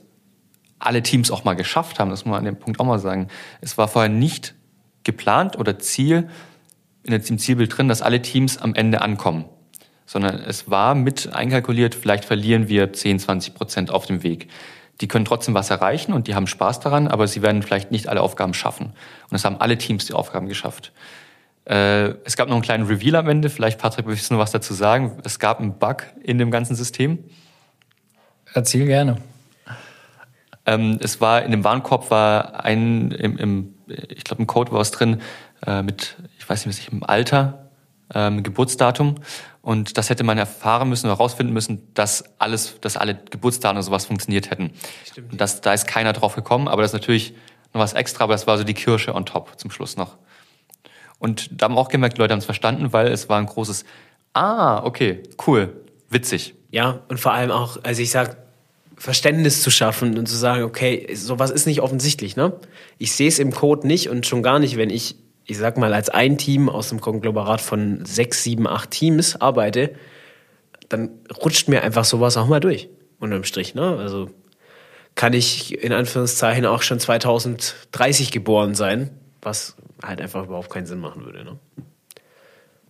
[0.78, 3.28] alle Teams auch mal geschafft haben, das muss man an dem Punkt auch mal sagen.
[3.60, 4.54] Es war vorher nicht
[5.02, 6.28] geplant oder Ziel,
[7.04, 9.44] in dem Zielbild drin, dass alle Teams am Ende ankommen,
[10.06, 14.48] sondern es war mit einkalkuliert, vielleicht verlieren wir 10, 20 Prozent auf dem Weg.
[15.00, 18.08] Die können trotzdem was erreichen und die haben Spaß daran, aber sie werden vielleicht nicht
[18.08, 18.92] alle Aufgaben schaffen.
[19.28, 20.92] Und es haben alle Teams die Aufgaben geschafft.
[21.64, 24.52] Äh, es gab noch einen kleinen Reveal am Ende, vielleicht Patrick, willst du noch was
[24.52, 25.18] dazu sagen?
[25.24, 27.18] Es gab einen Bug in dem ganzen System.
[28.54, 29.18] Erzähl gerne.
[30.64, 34.78] Ähm, es war in dem Warenkorb war ein, im, im, ich glaube im Code war
[34.78, 35.20] was drin
[35.66, 37.68] äh, mit, ich weiß nicht, was ich im Alter,
[38.14, 39.16] ähm, Geburtsdatum.
[39.60, 43.82] Und das hätte man erfahren müssen oder herausfinden müssen, dass alles, dass alle Geburtsdaten oder
[43.82, 44.70] sowas funktioniert hätten.
[45.04, 45.32] Stimmt.
[45.32, 47.34] Und das, da ist keiner drauf gekommen, aber das ist natürlich
[47.72, 50.16] noch was extra, aber das war so die Kirsche on top zum Schluss noch.
[51.18, 53.84] Und da haben auch gemerkt, die Leute haben es verstanden, weil es war ein großes,
[54.34, 56.54] ah, okay, cool, witzig.
[56.70, 58.36] Ja, und vor allem auch, also ich sag,
[59.04, 62.54] Verständnis zu schaffen und zu sagen, okay, sowas ist nicht offensichtlich, ne?
[62.96, 65.92] Ich sehe es im Code nicht und schon gar nicht, wenn ich, ich sag mal,
[65.92, 69.94] als ein Team aus einem Konglomerat von sechs, sieben, acht Teams arbeite,
[70.88, 72.88] dann rutscht mir einfach sowas auch mal durch,
[73.20, 73.98] unterm Strich, ne?
[73.98, 74.30] Also
[75.14, 79.10] kann ich in Anführungszeichen auch schon 2030 geboren sein,
[79.42, 81.58] was halt einfach überhaupt keinen Sinn machen würde, ne?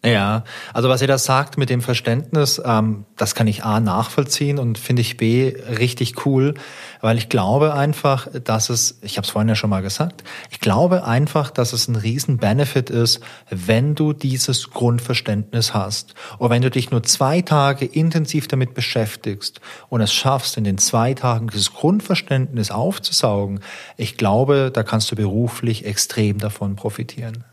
[0.05, 0.45] Ja,
[0.75, 4.77] also was ihr da sagt mit dem Verständnis, ähm, das kann ich A nachvollziehen und
[4.77, 6.53] finde ich B richtig cool,
[7.01, 10.61] weil ich glaube einfach, dass es, ich habe es vorhin ja schon mal gesagt, ich
[10.61, 16.15] glaube einfach, dass es ein riesen Benefit ist, wenn du dieses Grundverständnis hast.
[16.37, 20.77] Und wenn du dich nur zwei Tage intensiv damit beschäftigst und es schaffst, in den
[20.77, 23.61] zwei Tagen dieses Grundverständnis aufzusaugen,
[23.97, 27.45] ich glaube, da kannst du beruflich extrem davon profitieren.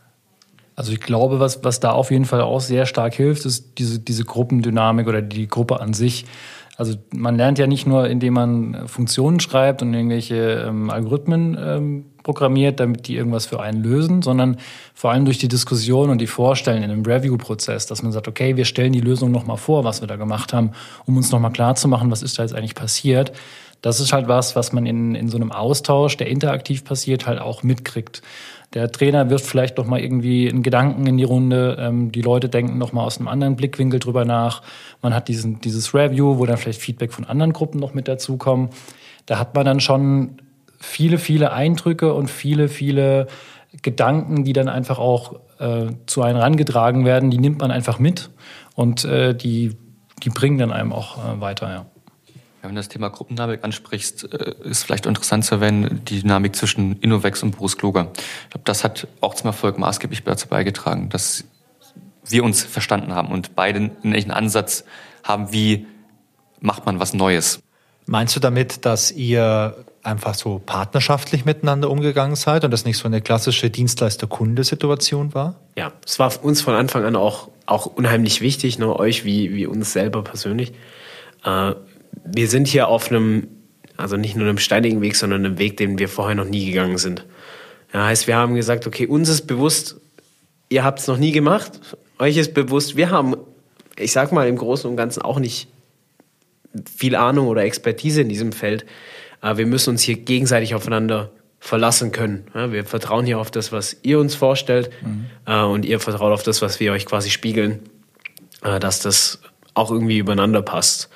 [0.74, 3.98] Also ich glaube, was, was da auf jeden Fall auch sehr stark hilft, ist diese,
[3.98, 6.24] diese Gruppendynamik oder die Gruppe an sich.
[6.76, 12.04] Also man lernt ja nicht nur, indem man Funktionen schreibt und irgendwelche ähm, Algorithmen ähm,
[12.22, 14.56] programmiert, damit die irgendwas für einen lösen, sondern
[14.94, 18.56] vor allem durch die Diskussion und die Vorstellen in einem Review-Prozess, dass man sagt, okay,
[18.56, 20.72] wir stellen die Lösung nochmal vor, was wir da gemacht haben,
[21.04, 23.32] um uns nochmal klarzumachen, was ist da jetzt eigentlich passiert.
[23.82, 27.40] Das ist halt was, was man in, in so einem Austausch, der interaktiv passiert, halt
[27.40, 28.22] auch mitkriegt.
[28.74, 31.76] Der Trainer wirft vielleicht noch mal irgendwie einen Gedanken in die Runde.
[31.78, 34.62] Ähm, die Leute denken noch mal aus einem anderen Blickwinkel drüber nach.
[35.02, 38.70] Man hat diesen, dieses Review, wo dann vielleicht Feedback von anderen Gruppen noch mit dazukommen.
[39.26, 40.38] Da hat man dann schon
[40.78, 43.26] viele, viele Eindrücke und viele, viele
[43.82, 47.30] Gedanken, die dann einfach auch äh, zu einem rangetragen werden.
[47.30, 48.30] Die nimmt man einfach mit
[48.74, 49.76] und äh, die,
[50.22, 51.70] die bringen dann einem auch äh, weiter.
[51.70, 51.86] Ja.
[52.62, 56.54] Ja, wenn du das Thema Gruppendynamik ansprichst, äh, ist vielleicht interessant zu erwähnen, die Dynamik
[56.54, 58.12] zwischen Innovex und Boris Kluger.
[58.14, 61.44] Ich glaube, das hat auch zum Erfolg maßgeblich dazu beigetragen, dass
[62.24, 64.84] wir uns verstanden haben und beide einen echten Ansatz
[65.24, 65.86] haben, wie
[66.60, 67.60] macht man was Neues.
[68.06, 73.06] Meinst du damit, dass ihr einfach so partnerschaftlich miteinander umgegangen seid und das nicht so
[73.06, 75.56] eine klassische Dienstleister-Kunde-Situation war?
[75.76, 79.66] Ja, es war uns von Anfang an auch auch unheimlich wichtig, ne, euch wie, wie
[79.66, 80.72] uns selber persönlich.
[81.44, 81.74] Äh,
[82.24, 83.48] wir sind hier auf einem,
[83.96, 86.98] also nicht nur einem steinigen Weg, sondern einem Weg, den wir vorher noch nie gegangen
[86.98, 87.26] sind.
[87.92, 89.96] Ja, heißt, wir haben gesagt, okay, uns ist bewusst,
[90.68, 91.80] ihr habt es noch nie gemacht,
[92.18, 93.36] euch ist bewusst, wir haben,
[93.96, 95.68] ich sag mal, im Großen und Ganzen auch nicht
[96.94, 98.86] viel Ahnung oder Expertise in diesem Feld.
[99.40, 102.46] Aber wir müssen uns hier gegenseitig aufeinander verlassen können.
[102.54, 105.26] Ja, wir vertrauen hier auf das, was ihr uns vorstellt mhm.
[105.46, 107.80] äh, und ihr vertraut auf das, was wir euch quasi spiegeln,
[108.62, 109.40] äh, dass das
[109.74, 111.08] auch irgendwie übereinander passt.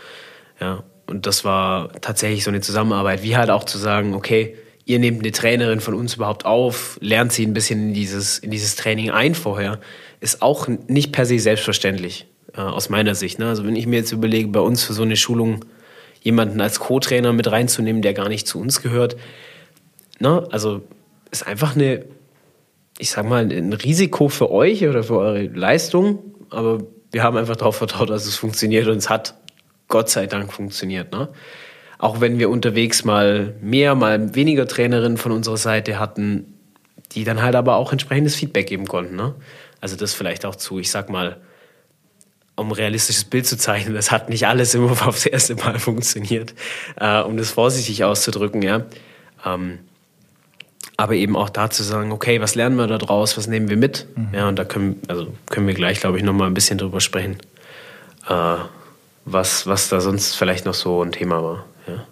[0.60, 4.98] Ja, und das war tatsächlich so eine Zusammenarbeit, wie halt auch zu sagen, okay, ihr
[4.98, 8.76] nehmt eine Trainerin von uns überhaupt auf, lernt sie ein bisschen in dieses, in dieses
[8.76, 9.80] Training ein vorher,
[10.20, 13.38] ist auch nicht per se selbstverständlich, äh, aus meiner Sicht.
[13.38, 13.48] Ne?
[13.48, 15.64] Also wenn ich mir jetzt überlege, bei uns für so eine Schulung
[16.22, 19.16] jemanden als Co-Trainer mit reinzunehmen, der gar nicht zu uns gehört,
[20.18, 20.46] ne?
[20.50, 20.82] also
[21.30, 22.04] ist einfach eine,
[22.98, 26.78] ich sag mal, ein Risiko für euch oder für eure Leistung, aber
[27.12, 29.34] wir haben einfach darauf vertraut, dass es funktioniert und es hat
[29.88, 31.12] Gott sei Dank funktioniert.
[31.12, 31.28] Ne?
[31.98, 36.54] Auch wenn wir unterwegs mal mehr, mal weniger Trainerinnen von unserer Seite hatten,
[37.12, 39.16] die dann halt aber auch entsprechendes Feedback geben konnten.
[39.16, 39.34] Ne?
[39.80, 41.40] Also das vielleicht auch zu, ich sag mal,
[42.56, 46.54] um ein realistisches Bild zu zeichnen, das hat nicht alles immer aufs erste Mal funktioniert,
[46.96, 48.86] äh, um das vorsichtig auszudrücken, ja.
[49.44, 49.78] Ähm,
[50.96, 53.76] aber eben auch da zu sagen, okay, was lernen wir da draus, was nehmen wir
[53.76, 54.06] mit?
[54.16, 54.28] Mhm.
[54.32, 57.36] Ja, und da können, also können wir gleich, glaube ich, nochmal ein bisschen drüber sprechen.
[58.26, 58.56] Äh,
[59.26, 61.64] was, was da sonst vielleicht noch so ein Thema war.
[61.86, 62.06] Ja.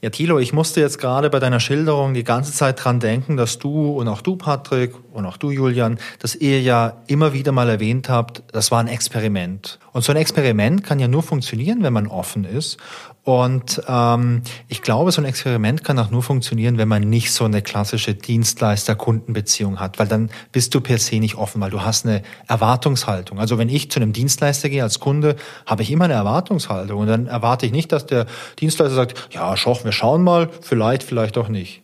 [0.00, 3.58] Ja, Thilo, ich musste jetzt gerade bei deiner Schilderung die ganze Zeit dran denken, dass
[3.58, 7.68] du und auch du, Patrick, und auch du, Julian, dass ihr ja immer wieder mal
[7.68, 9.78] erwähnt habt, das war ein Experiment.
[9.92, 12.78] Und so ein Experiment kann ja nur funktionieren, wenn man offen ist.
[13.24, 17.44] Und ähm, ich glaube, so ein Experiment kann auch nur funktionieren, wenn man nicht so
[17.44, 22.04] eine klassische Dienstleister-Kundenbeziehung hat, weil dann bist du per se nicht offen, weil du hast
[22.04, 23.38] eine Erwartungshaltung.
[23.38, 27.06] Also wenn ich zu einem Dienstleister gehe als Kunde, habe ich immer eine Erwartungshaltung und
[27.06, 28.26] dann erwarte ich nicht, dass der
[28.58, 31.82] Dienstleister sagt, ja, Schoch, wir schauen mal, vielleicht, vielleicht auch nicht.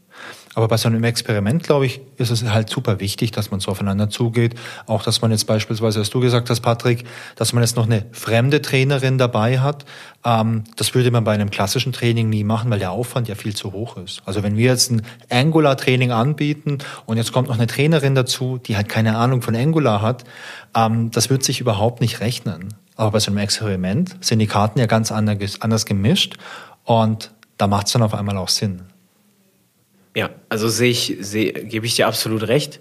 [0.59, 3.70] Aber bei so einem Experiment, glaube ich, ist es halt super wichtig, dass man so
[3.70, 4.56] aufeinander zugeht.
[4.86, 7.04] Auch, dass man jetzt beispielsweise, was du gesagt hast, Patrick,
[7.36, 9.84] dass man jetzt noch eine fremde Trainerin dabei hat.
[10.24, 13.54] Ähm, das würde man bei einem klassischen Training nie machen, weil der Aufwand ja viel
[13.54, 14.20] zu hoch ist.
[14.24, 18.76] Also wenn wir jetzt ein Angular-Training anbieten und jetzt kommt noch eine Trainerin dazu, die
[18.76, 20.24] halt keine Ahnung von Angular hat,
[20.74, 22.74] ähm, das wird sich überhaupt nicht rechnen.
[22.96, 26.36] Aber bei so einem Experiment sind die Karten ja ganz anders gemischt
[26.82, 28.82] und da macht es dann auf einmal auch Sinn.
[30.14, 32.80] Ja, also sehe ich, sehe, gebe ich dir absolut recht.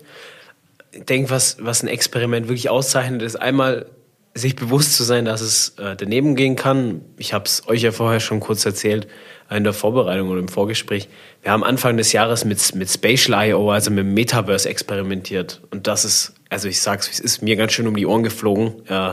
[0.91, 3.87] Ich denke, was, was ein Experiment wirklich auszeichnet, ist einmal
[4.33, 7.01] sich bewusst zu sein, dass es äh, daneben gehen kann.
[7.17, 9.07] Ich habe es euch ja vorher schon kurz erzählt
[9.49, 11.07] in der Vorbereitung oder im Vorgespräch.
[11.41, 15.61] Wir haben Anfang des Jahres mit, mit Spatial I.O., also mit dem Metaverse experimentiert.
[15.71, 18.85] Und das ist, also ich sag's, es ist mir ganz schön um die Ohren geflogen.
[18.87, 19.11] Äh,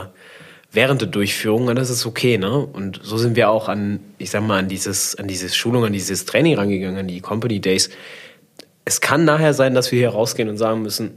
[0.75, 2.53] während der Durchführung das ist okay, ne?
[2.59, 5.93] Und so sind wir auch an, ich sag mal, an dieses, an dieses Schulung, an
[5.93, 7.89] dieses Training rangegangen, an die Company Days.
[8.83, 11.11] Es kann nachher sein, dass wir hier rausgehen und sagen müssen,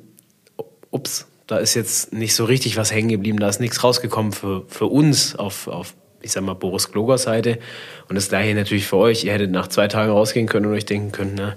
[0.91, 4.65] ups, da ist jetzt nicht so richtig was hängen geblieben, da ist nichts rausgekommen für,
[4.69, 7.59] für uns auf, auf, ich sag mal, Boris Klogers Seite.
[8.09, 9.25] Und das gleiche natürlich für euch.
[9.25, 11.57] Ihr hättet nach zwei Tagen rausgehen können und euch denken können, na,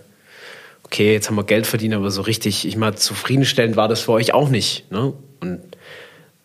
[0.84, 4.12] okay, jetzt haben wir Geld verdient, aber so richtig, ich mal, zufriedenstellend war das für
[4.12, 4.92] euch auch nicht.
[4.92, 5.14] Ne?
[5.40, 5.62] Und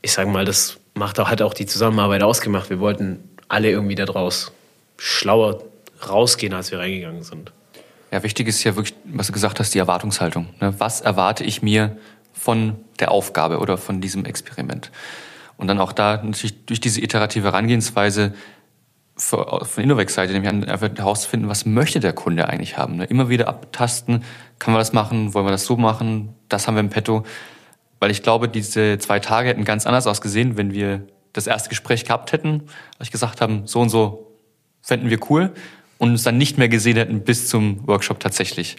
[0.02, 2.70] ich sage mal, das macht auch, hat auch die Zusammenarbeit ausgemacht.
[2.70, 4.53] Wir wollten alle irgendwie da draus
[4.97, 5.62] schlauer
[6.09, 7.53] rausgehen, als wir reingegangen sind.
[8.11, 10.49] Ja, wichtig ist ja wirklich, was du gesagt hast, die Erwartungshaltung.
[10.61, 10.74] Ne?
[10.78, 11.97] Was erwarte ich mir
[12.32, 14.90] von der Aufgabe oder von diesem Experiment?
[15.57, 18.34] Und dann auch da natürlich durch diese iterative Herangehensweise
[19.16, 22.97] von Innovex-Seite nämlich einfach herauszufinden, was möchte der Kunde eigentlich haben.
[22.97, 23.05] Ne?
[23.05, 24.24] Immer wieder abtasten,
[24.59, 27.24] kann man das machen, wollen wir das so machen, das haben wir im Petto.
[28.07, 32.04] Weil ich glaube, diese zwei Tage hätten ganz anders ausgesehen, wenn wir das erste Gespräch
[32.04, 32.62] gehabt hätten,
[33.00, 34.30] als ich gesagt haben, so und so
[34.80, 35.52] fänden wir cool
[35.98, 38.76] und uns dann nicht mehr gesehen hätten bis zum Workshop tatsächlich.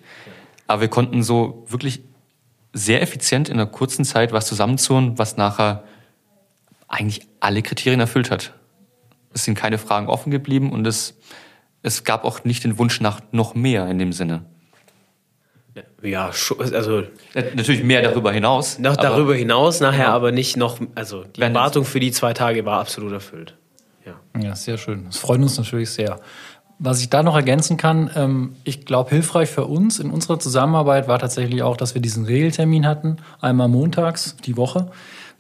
[0.66, 2.04] Aber wir konnten so wirklich
[2.72, 5.84] sehr effizient in einer kurzen Zeit was zusammenzuholen, was nachher
[6.88, 8.54] eigentlich alle Kriterien erfüllt hat.
[9.34, 11.16] Es sind keine Fragen offen geblieben und es,
[11.84, 14.46] es gab auch nicht den Wunsch nach noch mehr in dem Sinne.
[16.02, 17.04] Ja, also
[17.56, 18.80] natürlich mehr darüber hinaus.
[18.80, 20.16] Noch darüber hinaus nachher, genau.
[20.16, 23.56] aber nicht noch, also die Erwartung für die zwei Tage war absolut erfüllt.
[24.06, 25.06] Ja, ja sehr schön.
[25.06, 26.20] Das freut uns natürlich sehr.
[26.80, 31.08] Was ich da noch ergänzen kann, ähm, ich glaube, hilfreich für uns in unserer Zusammenarbeit
[31.08, 34.92] war tatsächlich auch, dass wir diesen Regeltermin hatten, einmal montags die Woche.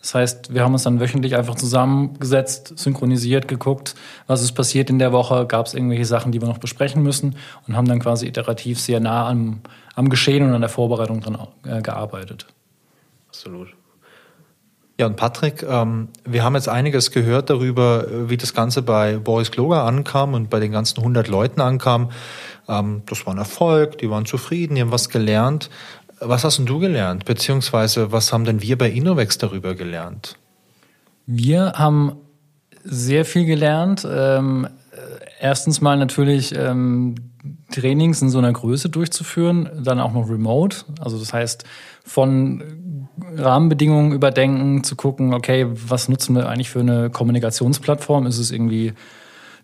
[0.01, 4.99] Das heißt, wir haben uns dann wöchentlich einfach zusammengesetzt, synchronisiert, geguckt, was ist passiert in
[4.99, 7.35] der Woche, gab es irgendwelche Sachen, die wir noch besprechen müssen
[7.67, 9.61] und haben dann quasi iterativ sehr nah am,
[9.98, 12.45] am Geschehen und an der Vorbereitung dran äh, gearbeitet.
[13.28, 13.70] Absolut.
[15.00, 19.50] Ja, und Patrick, ähm, wir haben jetzt einiges gehört darüber, wie das Ganze bei Boris
[19.50, 22.12] Kloger ankam und bei den ganzen 100 Leuten ankam.
[22.70, 25.72] Ähm, das war ein Erfolg, die waren zufrieden, die haben was gelernt.
[26.20, 27.26] Was hast denn du gelernt?
[27.26, 30.38] Beziehungsweise was haben denn wir bei Innovex darüber gelernt?
[31.26, 32.18] Wir haben
[32.84, 34.08] sehr viel gelernt.
[34.10, 34.68] Ähm,
[35.39, 37.16] erstens mal natürlich ähm,
[37.72, 40.78] Trainings in so einer Größe durchzuführen, dann auch noch remote.
[41.00, 41.64] Also das heißt,
[42.04, 48.26] von Rahmenbedingungen überdenken, zu gucken, okay, was nutzen wir eigentlich für eine Kommunikationsplattform?
[48.26, 48.93] Ist es irgendwie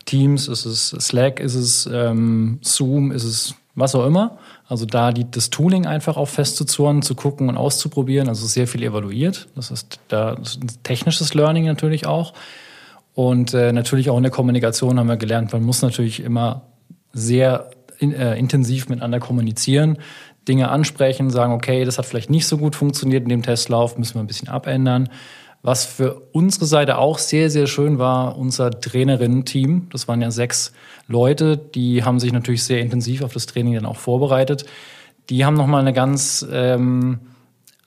[0.05, 4.37] Teams, ist es Slack, ist es ähm, Zoom, ist es was auch immer?
[4.67, 8.27] Also da die, das Tooling einfach auch festzuzurren, zu gucken und auszuprobieren.
[8.27, 9.47] Also sehr viel evaluiert.
[9.55, 12.33] Das ist da das ist technisches Learning natürlich auch.
[13.15, 16.63] Und äh, natürlich auch in der Kommunikation haben wir gelernt, man muss natürlich immer
[17.13, 17.69] sehr
[17.99, 19.97] in, äh, intensiv miteinander kommunizieren,
[20.47, 24.15] Dinge ansprechen, sagen, okay, das hat vielleicht nicht so gut funktioniert in dem Testlauf, müssen
[24.15, 25.09] wir ein bisschen abändern.
[25.61, 29.87] Was für unsere Seite auch sehr, sehr schön war, unser Trainerinnen-Team.
[29.91, 30.73] Das waren ja sechs
[31.07, 34.65] Leute, die haben sich natürlich sehr intensiv auf das Training dann auch vorbereitet.
[35.29, 37.19] Die haben nochmal eine ganz ähm,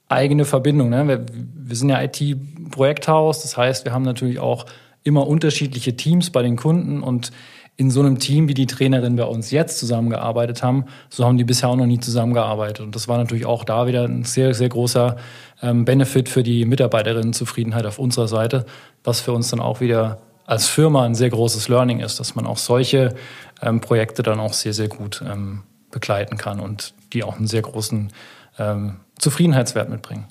[0.09, 0.89] eigene Verbindung.
[0.89, 1.07] Ne?
[1.07, 4.65] Wir, wir sind ja IT-Projekthaus, das heißt, wir haben natürlich auch
[5.03, 7.31] immer unterschiedliche Teams bei den Kunden und
[7.79, 11.43] in so einem Team, wie die Trainerinnen bei uns jetzt zusammengearbeitet haben, so haben die
[11.43, 12.79] bisher auch noch nie zusammengearbeitet.
[12.79, 15.15] Und das war natürlich auch da wieder ein sehr, sehr großer
[15.61, 18.65] ähm, Benefit für die Mitarbeiterinnenzufriedenheit auf unserer Seite,
[19.03, 20.17] was für uns dann auch wieder
[20.47, 23.13] als Firma ein sehr großes Learning ist, dass man auch solche
[23.61, 25.61] ähm, Projekte dann auch sehr, sehr gut ähm,
[25.91, 28.11] begleiten kann und die auch einen sehr großen
[28.57, 30.25] ähm, Zufriedenheitswert mitbringen.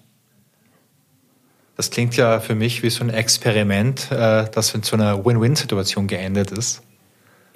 [1.77, 6.07] Das klingt ja für mich wie so ein Experiment, äh, das in so einer Win-Win-Situation
[6.07, 6.83] geendet ist.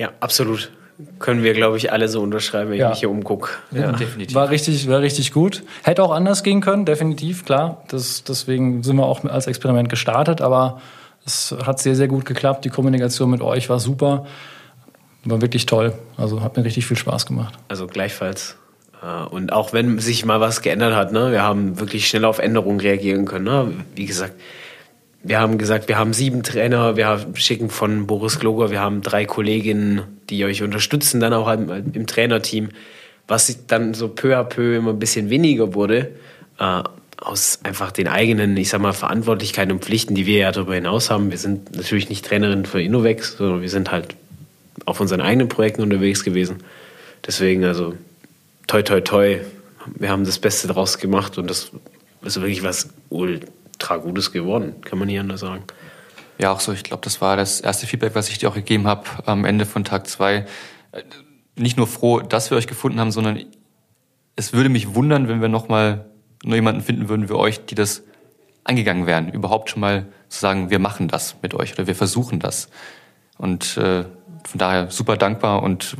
[0.00, 0.70] Ja, absolut.
[1.18, 2.86] Können wir, glaube ich, alle so unterschreiben, wenn ja.
[2.86, 3.50] ich mich hier umgucke.
[3.70, 4.34] Ja, ja, definitiv.
[4.34, 5.62] War richtig, war richtig gut.
[5.82, 7.84] Hätte auch anders gehen können, definitiv, klar.
[7.88, 10.80] Das, deswegen sind wir auch als Experiment gestartet, aber
[11.26, 12.64] es hat sehr, sehr gut geklappt.
[12.64, 14.24] Die Kommunikation mit euch war super.
[15.24, 15.92] War wirklich toll.
[16.16, 17.52] Also hat mir richtig viel Spaß gemacht.
[17.68, 18.56] Also gleichfalls.
[19.02, 22.38] Äh, und auch wenn sich mal was geändert hat, ne, wir haben wirklich schnell auf
[22.38, 23.44] Änderungen reagieren können.
[23.44, 23.84] Ne?
[23.94, 24.32] Wie gesagt,
[25.22, 29.26] wir haben gesagt, wir haben sieben Trainer, wir schicken von Boris Gloger, wir haben drei
[29.26, 32.70] Kolleginnen, die euch unterstützen, dann auch im, im Trainerteam,
[33.28, 36.12] was dann so peu à peu immer ein bisschen weniger wurde,
[36.58, 36.82] äh,
[37.18, 41.10] aus einfach den eigenen, ich sag mal, Verantwortlichkeiten und Pflichten, die wir ja darüber hinaus
[41.10, 41.30] haben.
[41.30, 44.14] Wir sind natürlich nicht Trainerin für Innovex, sondern wir sind halt
[44.86, 46.62] auf unseren eigenen Projekten unterwegs gewesen.
[47.26, 47.94] Deswegen, also,
[48.66, 49.40] toi, toi, toi,
[49.98, 51.72] wir haben das Beste daraus gemacht und das
[52.22, 53.46] ist wirklich was ultra
[53.88, 55.64] Gutes geworden, kann man nicht anders sagen.
[56.38, 56.72] Ja, auch so.
[56.72, 59.66] Ich glaube, das war das erste Feedback, was ich dir auch gegeben habe am Ende
[59.66, 60.46] von Tag zwei.
[61.56, 63.44] Nicht nur froh, dass wir euch gefunden haben, sondern
[64.36, 66.06] es würde mich wundern, wenn wir nochmal
[66.42, 68.02] nur jemanden finden würden wie euch, die das
[68.64, 69.30] angegangen wären.
[69.30, 72.70] Überhaupt schon mal zu sagen, wir machen das mit euch oder wir versuchen das.
[73.36, 74.04] Und äh,
[74.44, 75.96] von daher super dankbar und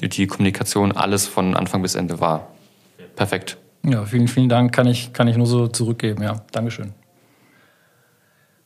[0.00, 2.48] die Kommunikation, alles von Anfang bis Ende war
[3.16, 3.58] perfekt.
[3.84, 4.72] Ja, vielen, vielen Dank.
[4.72, 6.22] Kann ich, kann ich nur so zurückgeben.
[6.22, 6.94] Ja, Dankeschön.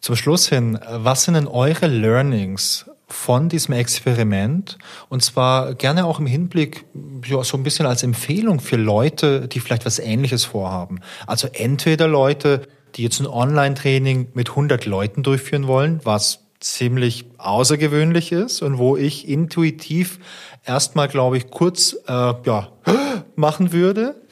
[0.03, 4.76] Zum Schluss hin, was sind denn eure Learnings von diesem Experiment?
[5.09, 6.84] Und zwar gerne auch im Hinblick,
[7.24, 10.98] ja, so ein bisschen als Empfehlung für Leute, die vielleicht was Ähnliches vorhaben.
[11.28, 18.32] Also entweder Leute, die jetzt ein Online-Training mit 100 Leuten durchführen wollen, was ziemlich außergewöhnlich
[18.32, 20.18] ist und wo ich intuitiv
[20.64, 22.68] erstmal, glaube ich, kurz äh, ja,
[23.36, 24.22] machen würde.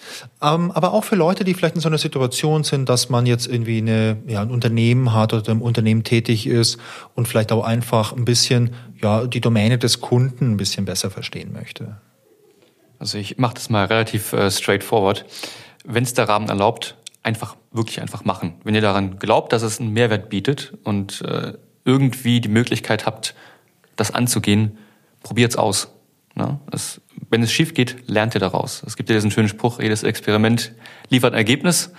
[0.40, 3.46] Ähm, aber auch für Leute, die vielleicht in so einer Situation sind, dass man jetzt
[3.46, 6.78] irgendwie eine, ja, ein Unternehmen hat oder im Unternehmen tätig ist
[7.14, 11.52] und vielleicht auch einfach ein bisschen ja, die Domäne des Kunden ein bisschen besser verstehen
[11.52, 11.96] möchte.
[12.98, 15.24] Also ich mache das mal relativ äh, straightforward.
[15.84, 18.54] Wenn es der Rahmen erlaubt, einfach wirklich einfach machen.
[18.62, 21.54] Wenn ihr daran glaubt, dass es einen Mehrwert bietet und äh,
[21.91, 23.34] irgendwie die Möglichkeit habt,
[23.97, 24.78] das anzugehen,
[25.22, 25.93] probiert's aus.
[26.36, 26.61] Ne?
[26.70, 28.82] Es, wenn es schief geht, lernt ihr daraus.
[28.86, 30.72] Es gibt ja diesen schönen Spruch, jedes Experiment
[31.09, 31.93] liefert ein Ergebnis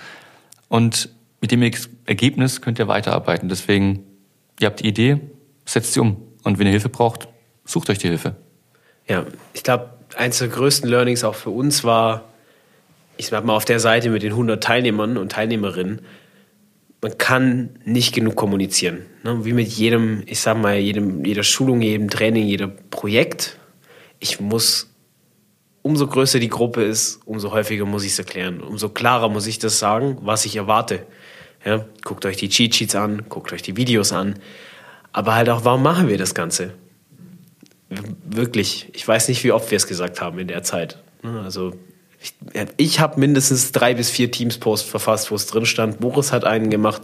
[0.69, 1.09] und
[1.41, 1.61] mit dem
[2.05, 3.49] Ergebnis könnt ihr weiterarbeiten.
[3.49, 4.05] Deswegen,
[4.59, 5.19] ihr habt die Idee,
[5.65, 6.17] setzt sie um.
[6.43, 7.27] Und wenn ihr Hilfe braucht,
[7.65, 8.35] sucht euch die Hilfe.
[9.07, 12.25] Ja, ich glaube, eins der größten Learnings auch für uns war,
[13.17, 16.01] ich sag mal, auf der Seite mit den 100 Teilnehmern und Teilnehmerinnen,
[17.01, 19.05] man kann nicht genug kommunizieren.
[19.23, 19.43] Ne?
[19.43, 23.57] Wie mit jedem, ich sag mal, jedem, jeder Schulung, jedem Training, jedem Projekt,
[24.19, 24.93] ich muss,
[25.81, 28.61] umso größer die Gruppe ist, umso häufiger muss ich es erklären.
[28.61, 31.05] Umso klarer muss ich das sagen, was ich erwarte.
[31.65, 34.39] Ja, guckt euch die Cheat Sheets an, guckt euch die Videos an.
[35.11, 36.73] Aber halt auch, warum machen wir das Ganze?
[38.23, 40.99] Wirklich, ich weiß nicht, wie oft wir es gesagt haben in der Zeit.
[41.23, 41.73] Ne, also
[42.21, 42.35] ich,
[42.77, 45.99] ich habe mindestens drei bis vier Teams-Posts verfasst, wo es drin stand.
[45.99, 47.01] Boris hat einen gemacht.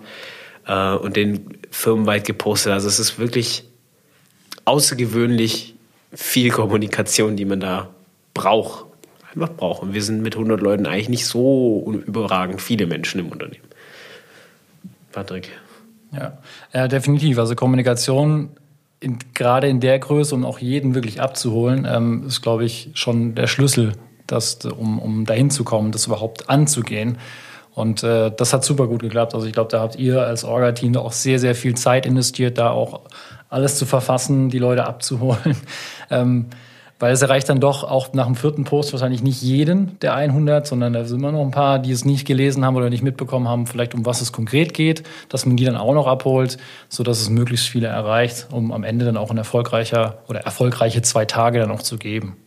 [0.67, 2.73] äh, und den firmenweit gepostet.
[2.73, 3.63] Also es ist wirklich
[4.65, 5.75] außergewöhnlich
[6.13, 7.89] viel Kommunikation, die man da
[8.33, 8.85] braucht.
[9.33, 9.81] Einfach braucht.
[9.81, 13.63] Und wir sind mit 100 Leuten eigentlich nicht so überragend viele Menschen im Unternehmen.
[15.11, 15.49] Patrick.
[16.11, 16.37] Ja,
[16.73, 17.37] ja definitiv.
[17.39, 18.49] Also Kommunikation
[18.99, 23.35] in, gerade in der Größe, um auch jeden wirklich abzuholen, ähm, ist, glaube ich, schon
[23.35, 23.93] der Schlüssel,
[24.27, 27.17] das, um, um dahin zu kommen, das überhaupt anzugehen.
[27.73, 29.35] Und äh, das hat super gut geklappt.
[29.35, 32.71] Also ich glaube, da habt ihr als Orga-Team auch sehr, sehr viel Zeit investiert, da
[32.71, 33.01] auch
[33.49, 35.55] alles zu verfassen, die Leute abzuholen.
[36.09, 36.47] ähm,
[36.99, 40.65] weil es erreicht dann doch auch nach dem vierten Post wahrscheinlich nicht jeden der 100,
[40.65, 43.47] sondern da sind immer noch ein paar, die es nicht gelesen haben oder nicht mitbekommen
[43.47, 46.57] haben, vielleicht um was es konkret geht, dass man die dann auch noch abholt,
[46.89, 51.03] so dass es möglichst viele erreicht, um am Ende dann auch ein erfolgreicher oder erfolgreiche
[51.03, 52.37] zwei Tage dann auch zu geben.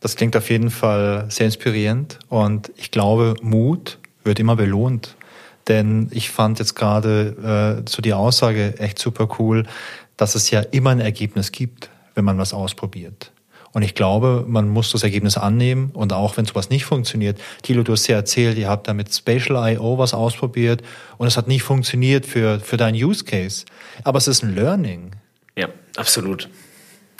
[0.00, 5.16] Das klingt auf jeden Fall sehr inspirierend und ich glaube, Mut wird immer belohnt.
[5.66, 9.66] Denn ich fand jetzt gerade äh, so die Aussage echt super cool,
[10.16, 13.30] dass es ja immer ein Ergebnis gibt wenn man was ausprobiert.
[13.72, 17.38] Und ich glaube, man muss das Ergebnis annehmen und auch wenn sowas nicht funktioniert.
[17.62, 19.98] Thilo, du hast ja erzählt, ihr habt da mit Spatial I.O.
[19.98, 20.82] was ausprobiert
[21.16, 23.66] und es hat nicht funktioniert für, für deinen Use Case.
[24.02, 25.12] Aber es ist ein Learning.
[25.56, 26.48] Ja, absolut.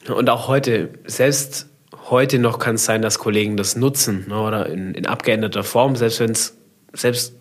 [0.09, 1.68] Und auch heute, selbst
[2.11, 5.97] heute noch kann es sein, dass Kollegen das nutzen ne, oder in, in abgeänderter Form,
[5.97, 6.57] selbst wenn es,
[6.93, 7.35] selbst,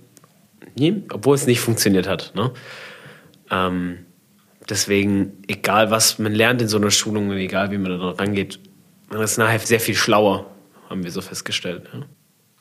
[0.75, 2.33] nee, obwohl es nicht funktioniert hat.
[2.35, 2.51] Ne?
[3.49, 3.99] Ähm,
[4.69, 8.59] Deswegen, egal was man lernt in so einer Schulung egal wie man da rangeht,
[9.09, 10.45] man ist nachher sehr viel schlauer,
[10.89, 11.83] haben wir so festgestellt.
[11.93, 12.01] Ja.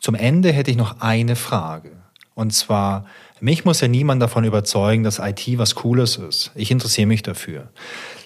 [0.01, 1.93] Zum Ende hätte ich noch eine Frage.
[2.35, 3.07] Und zwar,
[3.41, 6.53] mich muss ja niemand davon überzeugen, dass IT was Cooles ist.
[6.55, 7.71] Ich interessiere mich dafür.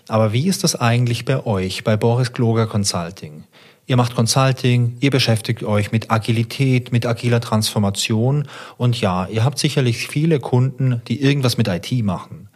[0.09, 3.45] Aber wie ist das eigentlich bei euch, bei Boris Gloger Consulting?
[3.91, 9.59] Ihr macht Consulting, ihr beschäftigt euch mit Agilität, mit agiler Transformation und ja, ihr habt
[9.59, 12.49] sicherlich viele Kunden, die irgendwas mit IT machen.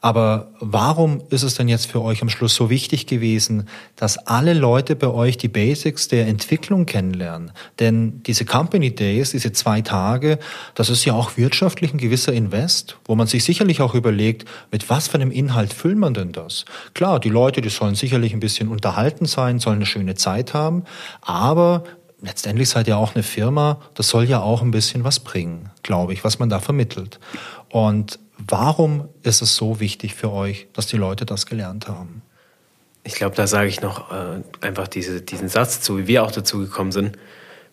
[0.00, 4.54] Aber warum ist es denn jetzt für euch am Schluss so wichtig gewesen, dass alle
[4.54, 7.52] Leute bei euch die Basics der Entwicklung kennenlernen?
[7.80, 10.38] Denn diese Company Days, diese zwei Tage,
[10.74, 14.88] das ist ja auch wirtschaftlich ein gewisser Invest, wo man sich sicherlich auch überlegt, mit
[14.88, 16.64] was für einem Inhalt füllt man denn das?
[16.94, 20.84] Klar, die Leute, die sollen sicherlich ein bisschen unterhalten sein, sollen eine schöne Zeit haben,
[21.22, 21.84] aber
[22.20, 26.12] letztendlich seid ihr auch eine Firma, das soll ja auch ein bisschen was bringen, glaube
[26.12, 27.18] ich, was man da vermittelt.
[27.70, 32.22] Und Warum ist es so wichtig für euch, dass die Leute das gelernt haben?
[33.04, 36.30] Ich glaube, da sage ich noch äh, einfach diese, diesen Satz zu, wie wir auch
[36.30, 37.16] dazu gekommen sind.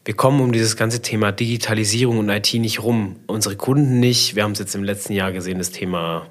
[0.05, 3.17] Wir kommen um dieses ganze Thema Digitalisierung und IT nicht rum.
[3.27, 4.35] Unsere Kunden nicht.
[4.35, 6.27] Wir haben es jetzt im letzten Jahr gesehen, das Thema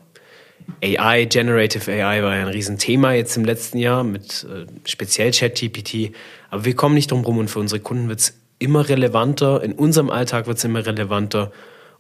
[0.83, 6.15] AI, Generative AI war ja ein Riesenthema jetzt im letzten Jahr mit äh, speziell ChatGPT.
[6.51, 9.63] Aber wir kommen nicht drum rum und für unsere Kunden wird es immer relevanter.
[9.63, 11.53] In unserem Alltag wird es immer relevanter.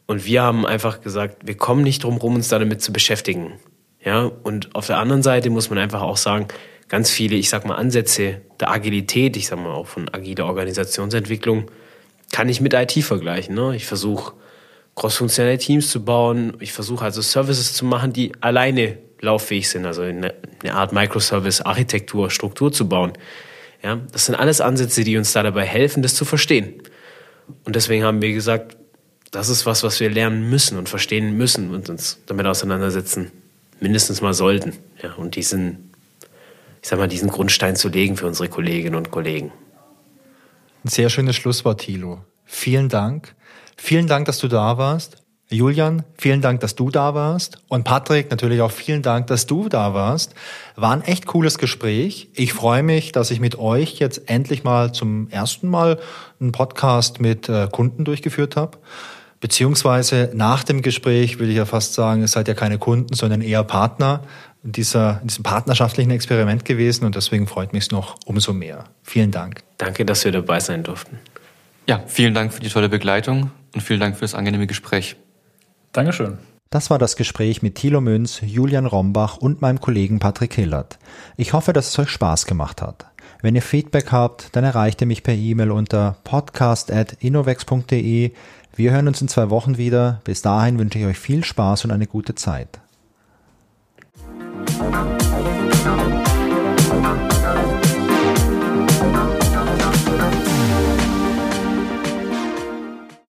[0.07, 3.55] Und wir haben einfach gesagt, wir kommen nicht drum rum, uns damit zu beschäftigen.
[4.05, 6.49] Ja, und auf der anderen Seite muss man einfach auch sagen,
[6.89, 11.71] ganz viele, ich sag mal, Ansätze der Agilität, ich sag mal auch von agiler Organisationsentwicklung,
[12.33, 13.55] kann ich mit IT vergleichen.
[13.55, 13.75] Ne?
[13.75, 14.35] Ich versuche
[14.95, 20.03] crossfunktionelle Teams zu bauen, ich versuche also Services zu machen, die alleine lauffähig sind, also
[20.03, 23.13] eine, eine Art Microservice-Architektur, Struktur zu bauen.
[23.83, 26.83] Ja, das sind alles Ansätze, die uns da dabei helfen, das zu verstehen.
[27.65, 28.77] Und deswegen haben wir gesagt,
[29.35, 33.33] das ist was, was wir lernen müssen und verstehen müssen und uns damit auseinandersetzen,
[33.81, 34.75] mindestens mal sollten.
[35.03, 35.91] Ja, und diesen,
[36.81, 39.51] ich sag mal, diesen Grundstein zu legen für unsere Kolleginnen und Kollegen.
[40.85, 42.21] Ein sehr schönes Schlusswort, Thilo.
[42.45, 43.35] Vielen Dank.
[43.77, 45.17] Vielen Dank, dass du da warst.
[45.51, 47.59] Julian, vielen Dank, dass du da warst.
[47.69, 50.35] Und Patrick, natürlich auch vielen Dank, dass du da warst.
[50.77, 52.29] War ein echt cooles Gespräch.
[52.35, 55.99] Ich freue mich, dass ich mit euch jetzt endlich mal zum ersten Mal
[56.41, 58.79] einen Podcast mit äh, Kunden durchgeführt habe.
[59.45, 63.43] Beziehungsweise nach dem Gespräch würde ich ja fast sagen, es seid ja keine Kunden, sondern
[63.43, 64.23] eher Partner
[64.65, 68.85] in, dieser, in diesem partnerschaftlichen Experiment gewesen und deswegen freut mich es noch umso mehr.
[69.03, 69.63] Vielen Dank.
[69.77, 71.19] Danke, dass wir dabei sein durften.
[71.87, 75.17] Ja, vielen Dank für die tolle Begleitung und vielen Dank für das angenehme Gespräch.
[75.93, 76.39] Dankeschön.
[76.71, 80.99] Das war das Gespräch mit Thilo Münz, Julian Rombach und meinem Kollegen Patrick Hillert.
[81.37, 83.05] Ich hoffe, dass es euch Spaß gemacht hat.
[83.43, 88.33] Wenn ihr Feedback habt, dann erreicht ihr mich per E-Mail unter podcast.innovex.de.
[88.77, 90.21] Wir hören uns in zwei Wochen wieder.
[90.25, 92.81] Bis dahin wünsche ich euch viel Spaß und eine gute Zeit.